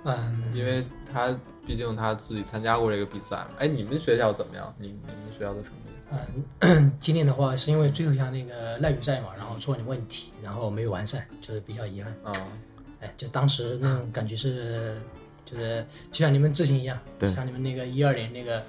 [0.03, 1.33] 嗯，因为他
[1.65, 3.51] 毕竟他自己参加过这个比赛嘛。
[3.59, 4.75] 哎，你们学校怎么样？
[4.77, 5.84] 你你们学校的成绩？
[6.59, 12.13] 嗯，今年的话是因为最后一项那个耐雨赛嘛，然后出了点问题，然后没有完赛，就是比较遗憾。
[12.23, 12.31] 啊，
[13.01, 14.95] 哎，就当时那种感觉是，
[15.45, 18.63] 就是就像你们之前一样，对像你们那个一二年那个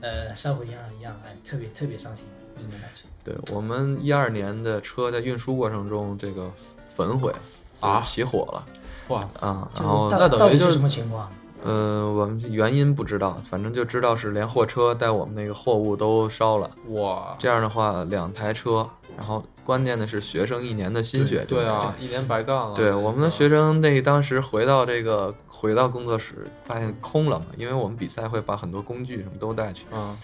[0.00, 3.04] 呃烧毁一样一样，哎，特别特别伤心那种感觉。
[3.24, 6.52] 对我们一二年的车在运输过程中这个
[6.94, 7.34] 焚毁
[7.80, 8.66] 啊起火了
[9.08, 11.32] 哇塞，啊，就然后是那等于是什么情况？
[11.64, 16.70] 呃，我们原因不知道，反正就知道是连货车带我们那个货物都烧了。
[16.88, 22.74] 哇，这样的话，两台车，然后关键的是学生一年的心血就对啊，一年白干了。
[22.74, 30.16] 对我们的学生那当时回到这个回到工作室，发现空了嘛，因为我们比赛会把很多工具什么都带去，嗯，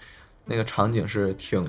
[0.45, 1.63] 那个场景是挺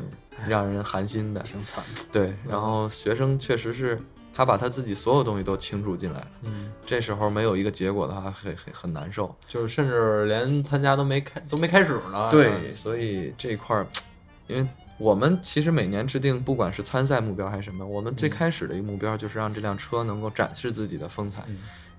[0.46, 1.40] 让人寒心的。
[1.40, 2.02] 挺惨的。
[2.12, 4.00] 对，然后学生确实是
[4.37, 9.34] 他把他自己所有东西都倾注进来了，嗯，这时候没有一个结果的话，很很很难受。
[9.49, 12.30] 就是甚至连参加都没开都没开始呢。
[12.30, 13.87] 对，所以这一块儿，
[14.47, 14.68] 因为
[14.99, 21.43] 我们其实每年制定，不管是参赛目标还是什么，我们最开始的一个目标就是让这辆车能够展示自己的风采。
[21.49, 21.57] 嗯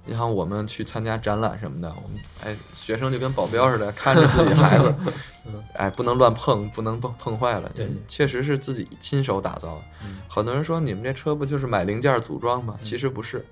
[0.07, 4.95] 你像我们去参加展览什么的，我们哎学生就跟保镖似的看着自己孩子，
[5.75, 7.69] 哎不能乱碰，不能碰碰坏了。
[7.75, 9.81] 对确实是自己亲手打造的。
[10.29, 12.77] 很多人说你们这车不就是买零件组装吗？
[12.81, 13.45] 其实不是，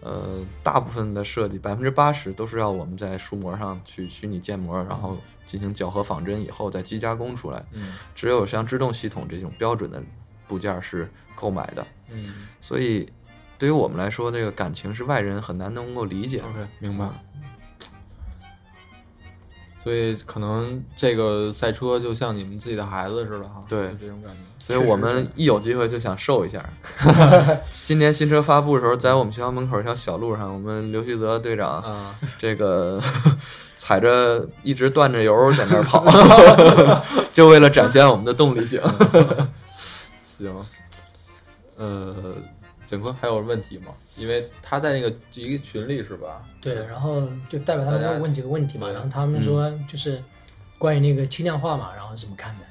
[0.00, 7.62] 呃，大部分的设计百分之八十都是要我们在数模上去虚拟建模，然后进行绞合仿真以后再机加工出来。
[7.72, 10.02] 嗯只有像制动系统这种标准的
[10.46, 13.08] 部件是购买的，嗯所以
[13.58, 16.40] 对于我们来说，这个感情是外人很难能够理解。
[16.48, 17.08] ，OK，明白。
[19.80, 24.38] 所以可能这个赛车就像你们自己的孩子似的哈，对这种感觉。
[24.58, 26.62] 所以我们一有机会就想瘦一下。
[27.72, 33.00] 今年新车发布的时候，在我们学校门口一条小路上，我们刘旭泽队长啊，这个
[33.76, 36.04] 踩着一直断着油在那儿跑，
[37.32, 38.82] 就为了展现我们的动力性。
[40.26, 40.52] 行，
[41.76, 42.34] 呃，
[42.88, 43.92] 景坤还有问题吗？
[44.16, 46.42] 因为他在那个一个群里是吧？
[46.58, 50.24] 对，然后就代表他们问问几个问题嘛，然后他们说就是
[50.78, 52.64] 关于那个轻量化嘛，然后怎么看的？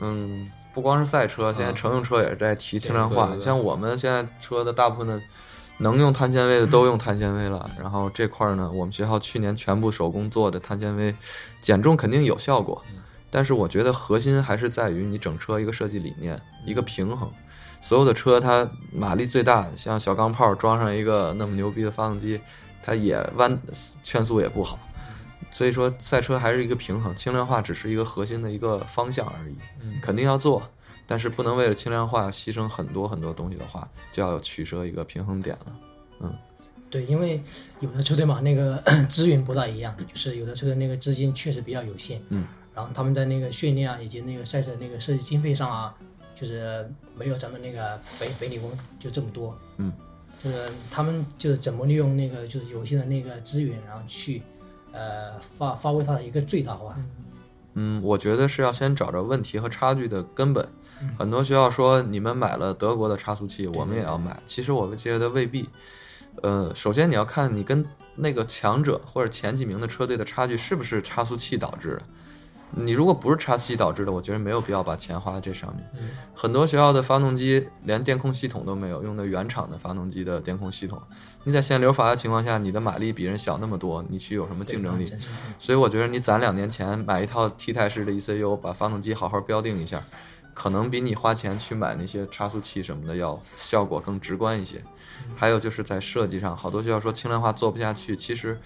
[0.00, 3.26] 嗯，不光是赛车，现在乘用车也是在提轻量化。
[3.26, 5.22] 对对对像我们现在车的大部分的
[5.80, 7.70] 能用碳纤维的都用碳纤维了。
[7.78, 11.14] 然后这块儿呢，我们学校去年全部手工做的碳纤维，
[11.60, 12.82] 减重肯定有效果。
[13.30, 17.30] 但是我觉得核心还是在于你整车一个设计理念，一个平衡。
[17.86, 22.40] 所有的车它马力最大，像小钢炮装上一个那么牛逼的发动机，
[22.82, 23.56] 它也弯
[24.02, 24.76] 圈速也不好。
[25.52, 29.54] 所以说赛车还是一个平衡，轻量化只是一个核心的一个方向而已。
[29.80, 30.60] 嗯肯定要做，
[31.06, 35.66] 但是不能为了轻量化牺牲很多很多东西的话，就要取舍一个平衡点了。
[36.22, 36.34] 嗯
[36.90, 37.40] 对，因为
[37.78, 45.94] 有的车队嘛，那个 资源不大一样，就是有的车队那个资金确实比较有限，嗯，然后他们在那个训练啊，以及那个赛车那个设计经费上啊，
[46.38, 48.70] 就是没有咱们那个北北理工
[49.00, 49.92] 就这么多，嗯，
[50.44, 54.42] 就是他们就是怎么利用那个就是有限的那个资源，然后去
[54.92, 56.94] 呃发发挥它的一个最大化，
[57.74, 60.68] 嗯，我觉得是要先找着问题和差距的根本。
[61.18, 64.40] 很多学校说你们买了德国的差速器，我们也要买。
[64.46, 65.68] 其实我觉得未必。
[66.42, 67.84] 呃，首先你要看你跟
[68.14, 72.02] 那个强者或者前几名的车队的差距是不是差速器导致的。
[72.70, 76.10] 你如果不是差速器导致的，我觉得没有必要把钱花在这上面。
[76.34, 81.00] 很多学校的发动机连电控系统都没有，用的原厂的发动机的电控系统。
[81.44, 85.06] 你在限流阀的情况下，你的马力比人小那么多，你去有什么竞争力？
[85.58, 90.02] 所以我觉得你攒两年钱买一套 T 台式的 ECU，把发动机好好标定一下，
[90.52, 94.82] 可能比你花钱去买那些差速器什么的要效果更直观一些。
[95.36, 98.60] 还有就是在设计上，好多学校说轻量化做不下去，其实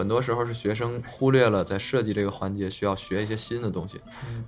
[0.00, 4.00] 很多时候是学生忽略了在设计这个环节需要学一些新的东西，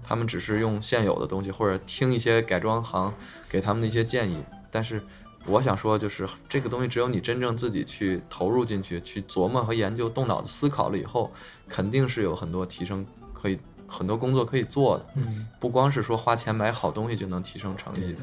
[0.03, 3.15] 他们只是用现有的东西或者听一些改装行
[3.49, 4.39] 给他们的一些建议，
[4.71, 5.01] 但是。
[5.45, 11.33] 我想说，就是这个东西，只有你真正自己去投入进去，去琢磨和研究，动脑子思考了以后，
[11.69, 15.07] 肯定是有很多提升，可以很多工作可以做的。
[15.17, 18.19] 嗯，不光是说花钱买好东西就能提升成绩的。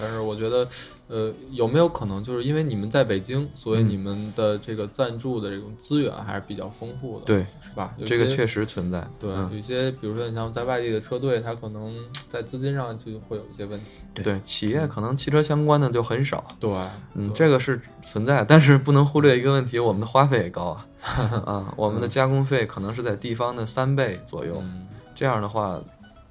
[0.00, 0.68] 但是我觉得，
[1.08, 7.94] 呃，有没有可能就是因为你们在北京，所以嗯你们的这个赞助的这种资源还是比较丰富的，对，是吧？
[8.04, 9.06] 这个确实存在。
[9.20, 11.94] 对，嗯有一些比如说你像在外地的车队，它可能
[12.30, 13.86] 在资金上就会有一些问题。
[14.22, 16.44] 对，企业可能汽车相关的就很少。
[16.60, 16.70] 对，
[17.14, 20.86] 嗯，这个是存在，但是不能忽略一个问题，我们的花费也高啊。
[21.44, 24.86] 啊，我们的加工费可能是在地方的三倍左右，嗯，
[25.16, 25.82] 这样的话，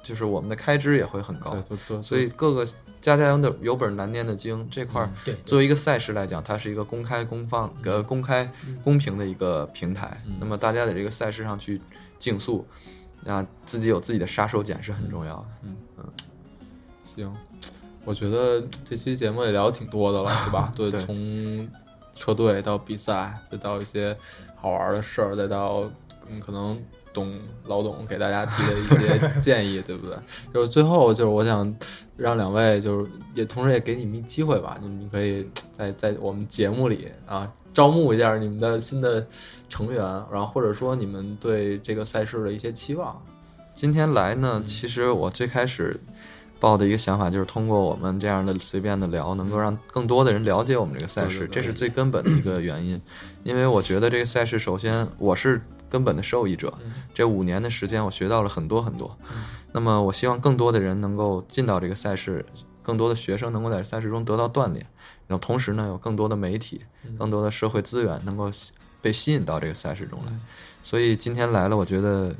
[0.01, 1.61] 就是我们的开支也会很高对。
[1.61, 2.65] 对对，所以各个
[3.01, 8.49] 家家有的有本难念的经这块儿，对，作为一个赛事来讲，它是一个公开、公放、呃公开、
[8.83, 10.15] 公平的一个平台。
[10.39, 11.81] 那么大家在这个赛事上去
[12.19, 12.65] 竞速，
[13.25, 15.45] 啊，自己有自己的杀手锏是很重要的。
[15.63, 15.75] 嗯
[17.03, 17.35] 行，
[18.05, 20.71] 我觉得这期节目也聊得挺多的了， 是吧？
[20.75, 21.67] 对，对从
[22.13, 24.15] 车队到比赛，再到一些
[24.55, 25.91] 好玩的事儿，再到
[26.29, 26.81] 嗯，可能
[27.13, 27.33] 董
[27.65, 30.15] 老董给大家提的一些建议，对不对？
[30.53, 31.75] 就是最后就是我想
[32.17, 35.47] 让两位就是也同时也给你们一机会吧，你们可以
[35.77, 39.25] 在在我们节目里啊招募一下你们的新的
[39.69, 43.21] 成员，然后或者说你们对这个赛事的一些期望。
[43.73, 45.97] 今天来呢，其实我最开始
[46.59, 53.01] 抱的一个想法就是通过我们这样的随便的聊，能够让更多的人了解我们这个赛事，这是最根本的一个原因。
[53.43, 55.61] 因为我觉得这个赛事，首先我是
[55.91, 56.73] 根本的受益者，
[57.13, 59.15] 这五年的时间我学到了很多很多。
[59.73, 62.45] 那么我希望更多的人能够进到这个赛事，
[62.81, 64.87] 更多的学生能够在赛事中得到锻炼，
[65.27, 66.83] 然后同时呢，有更多的媒体、
[67.19, 68.49] 更多的社会资源能够
[69.01, 70.31] 被吸引到这个赛事中来。
[70.81, 72.33] 所以今天来了，我觉得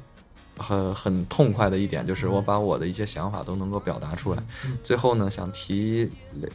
[0.58, 4.44] 很很痛快的一点就是我把我的一些想法都能够表达出来。
[4.82, 6.12] 最后呢，想提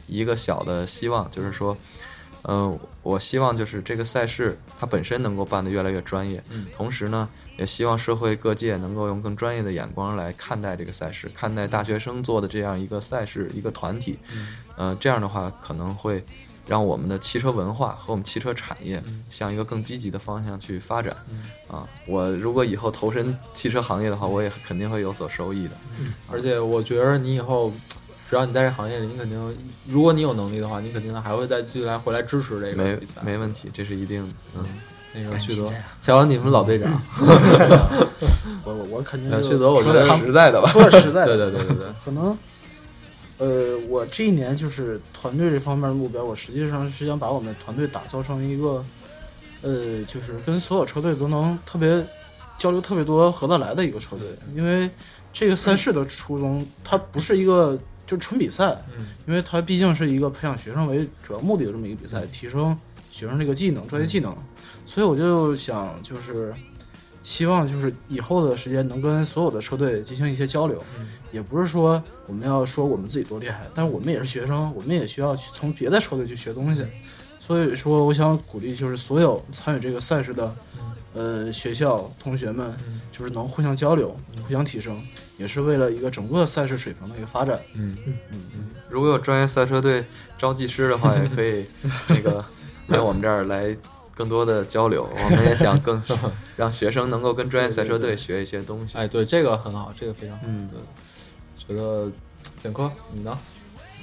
[0.07, 1.75] 一个小的希望，就是说，
[2.47, 6.65] 呃，我希望就是这个赛事它本身能够办得越来越专业，嗯。
[6.73, 7.27] 同时呢，
[7.57, 14.47] 也希望社会各界能够用更专业的眼光来看待这个赛事，看待大学生做的这样一个赛事一个团体，嗯。
[14.77, 16.23] 呃，这样的话可能会
[16.65, 19.25] 让我们的汽车文化和我们汽车产业嗯。
[19.29, 21.13] 向一个更积极的方向去发展。
[21.67, 25.71] 啊，我如果以后投身汽车行业的话，我也肯定会有所收益的。
[26.31, 27.73] 而且我觉得你以后，
[28.29, 29.57] 只要你在这行业里，你肯定，
[29.87, 33.21] 如果你有能力的话，你肯定还会再继续来回来支持这个没比赛。
[33.23, 34.33] 没问题，这是一定的。
[34.57, 34.65] 嗯，
[35.13, 35.65] 那个旭泽
[36.01, 36.91] 瞧瞧你们老队长
[38.63, 40.67] 我我我肯定旭泽我觉得说点实在的吧。
[40.67, 42.37] 说点实在的， 对对对对对，可能，
[43.37, 48.83] 呃，我这一年就是团队这方面的目标，我实际上是想把我们团队打造成一个，
[49.61, 52.05] 呃，就是跟所有车队都能特别
[52.57, 54.27] 交流特别多、合得来的一个车队。
[54.53, 54.89] 因为
[55.31, 59.05] 这个赛事的初衷，它不是一个就纯比赛，嗯。
[59.27, 62.75] 因为它毕竟是一个培养学生为主要目的的这么一个比赛，提升
[63.11, 64.35] 学生这个技能、专业技能。
[64.85, 66.51] 所以我就想，就是
[67.21, 71.07] 希望就是以后的时间能跟所有的车队进行一些交流，嗯。
[71.31, 76.85] 也不是说我们要说我们自己多厉害，但是我们也是学生，我们也需要去从别的车队去学东西。
[77.39, 80.53] 所以说，我想鼓励就是所有参与这个赛事的，
[81.17, 82.75] 呃，学校同学们，
[83.11, 85.01] 就是能互相交流、互相提升，
[85.37, 87.59] 也是为了一个整个赛事水平的一个发展。
[87.73, 90.05] 嗯嗯嗯如果有专业赛车队
[90.37, 91.65] 招技师的话，也可以
[92.07, 92.43] 那个
[92.87, 93.75] 来我们这儿来
[94.15, 95.09] 更多的交流。
[95.25, 96.01] 我们也想更
[96.55, 98.97] 让学生能够跟专业赛车队学一些东西。
[98.97, 100.43] 哎，对，这个很好，这个非常好。
[100.47, 102.09] 嗯对，觉得
[102.61, 103.37] 简科你呢？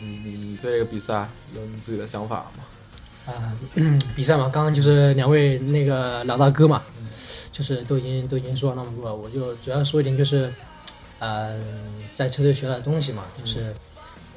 [0.01, 2.65] 你你你对这个比赛有你自己的想法吗？
[3.27, 3.33] 啊、
[4.15, 6.83] 比赛嘛，刚刚就是两位那个老大哥嘛，
[7.55, 10.53] 就是都已经都已经说了那么多了，我就主要说一点就是，
[11.21, 11.57] 呃，
[12.13, 13.73] 在车队学到的东西嘛，就是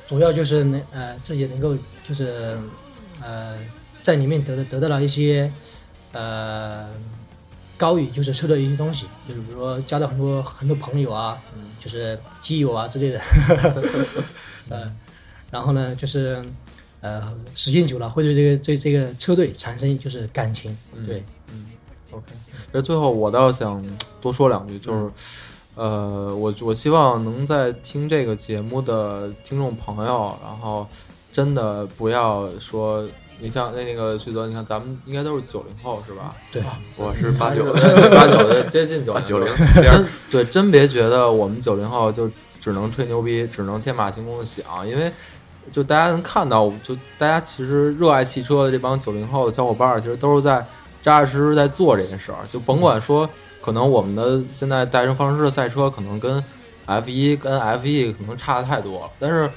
[0.05, 1.75] 主要就是能呃自己能够
[2.07, 2.55] 就是
[3.19, 3.57] 呃
[4.01, 5.51] 在里面得得得到了一些
[6.11, 6.87] 呃
[7.75, 11.41] 高于就是车队一些东西，就是比如说交到很多很多朋友啊，
[11.79, 13.19] 就是基友啊之类的，
[14.69, 14.95] 呃，
[15.49, 16.45] 然后呢就是。
[16.99, 21.23] 呃，时间久了会对这个这这个车队产生就是感情，对，
[22.17, 22.31] OK，
[22.71, 23.83] 那最后我倒想
[24.19, 25.11] 多说两句，就是，
[25.75, 30.83] 呃，我我希望能在听这个节目的听众朋友，然后
[31.31, 33.07] 真的不要说，
[33.39, 36.33] 你像那那个旭泽，你看咱们应该都是九零后是吧？
[36.51, 36.63] 对，
[36.95, 42.27] 我是八九的，对八九的 接近九啊九零真对，真别觉得我们九零后就
[42.59, 45.11] 只能吹牛逼，只能天马行空的想，因为
[45.71, 50.65] 就大家能看到，就大家其实热爱汽车的这帮九零后的小伙伴儿，其实都是在
[51.07, 52.37] 扎扎实实在做这件事儿。
[52.51, 53.29] 就甭管说，
[53.61, 56.43] 可能我们的现在大学生方程式的赛车可能跟
[56.85, 59.49] F 一跟 F 一可能差的太多了，但是，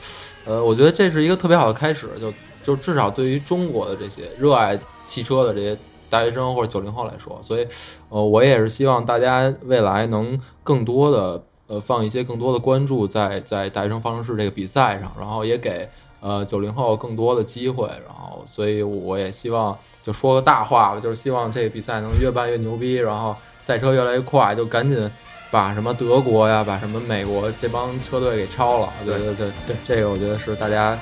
[0.44, 2.32] 呃，我觉得这是一个特别好的开始，就
[2.62, 5.76] 就至少对于中国的这些热爱汽车的这些
[6.08, 7.66] 大学生或者九零后来说，所以，
[8.08, 15.88] 呃，我也是希望大家未来能更多的呃放一些更多的关注在在大学生方程式这个比赛上，然后也给
[16.20, 25.10] 呃九零后更多的机会，然后所以我也希望就说个大话吧，就是希望这个比赛能越办越牛逼，然后赛车越来越快，就赶紧。
[25.52, 30.96] 把什么德国呀，把什么美国这帮车队给超了，对对对对，这个我觉得是大家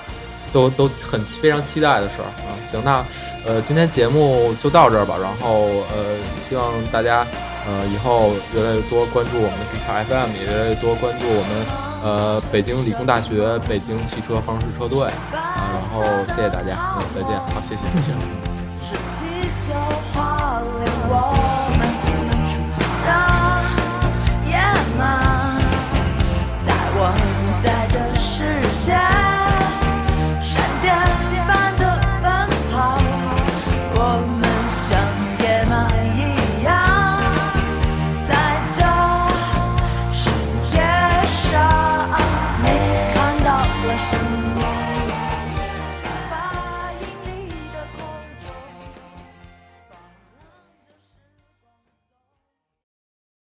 [0.50, 2.56] 都都很非常期待的事儿啊。
[2.72, 3.04] 行，那
[3.44, 5.18] 呃，今天节目就到这儿吧。
[5.20, 7.26] 然后呃，希望大家
[7.66, 15.70] 呃以后越来越多关注我们的 B 叉 FM，也越来越多关注我们呃北京理工大学北京汽车方式车队啊。
[15.72, 17.30] 然后谢谢大家，嗯，再见。
[17.54, 18.12] 好，谢谢，谢谢。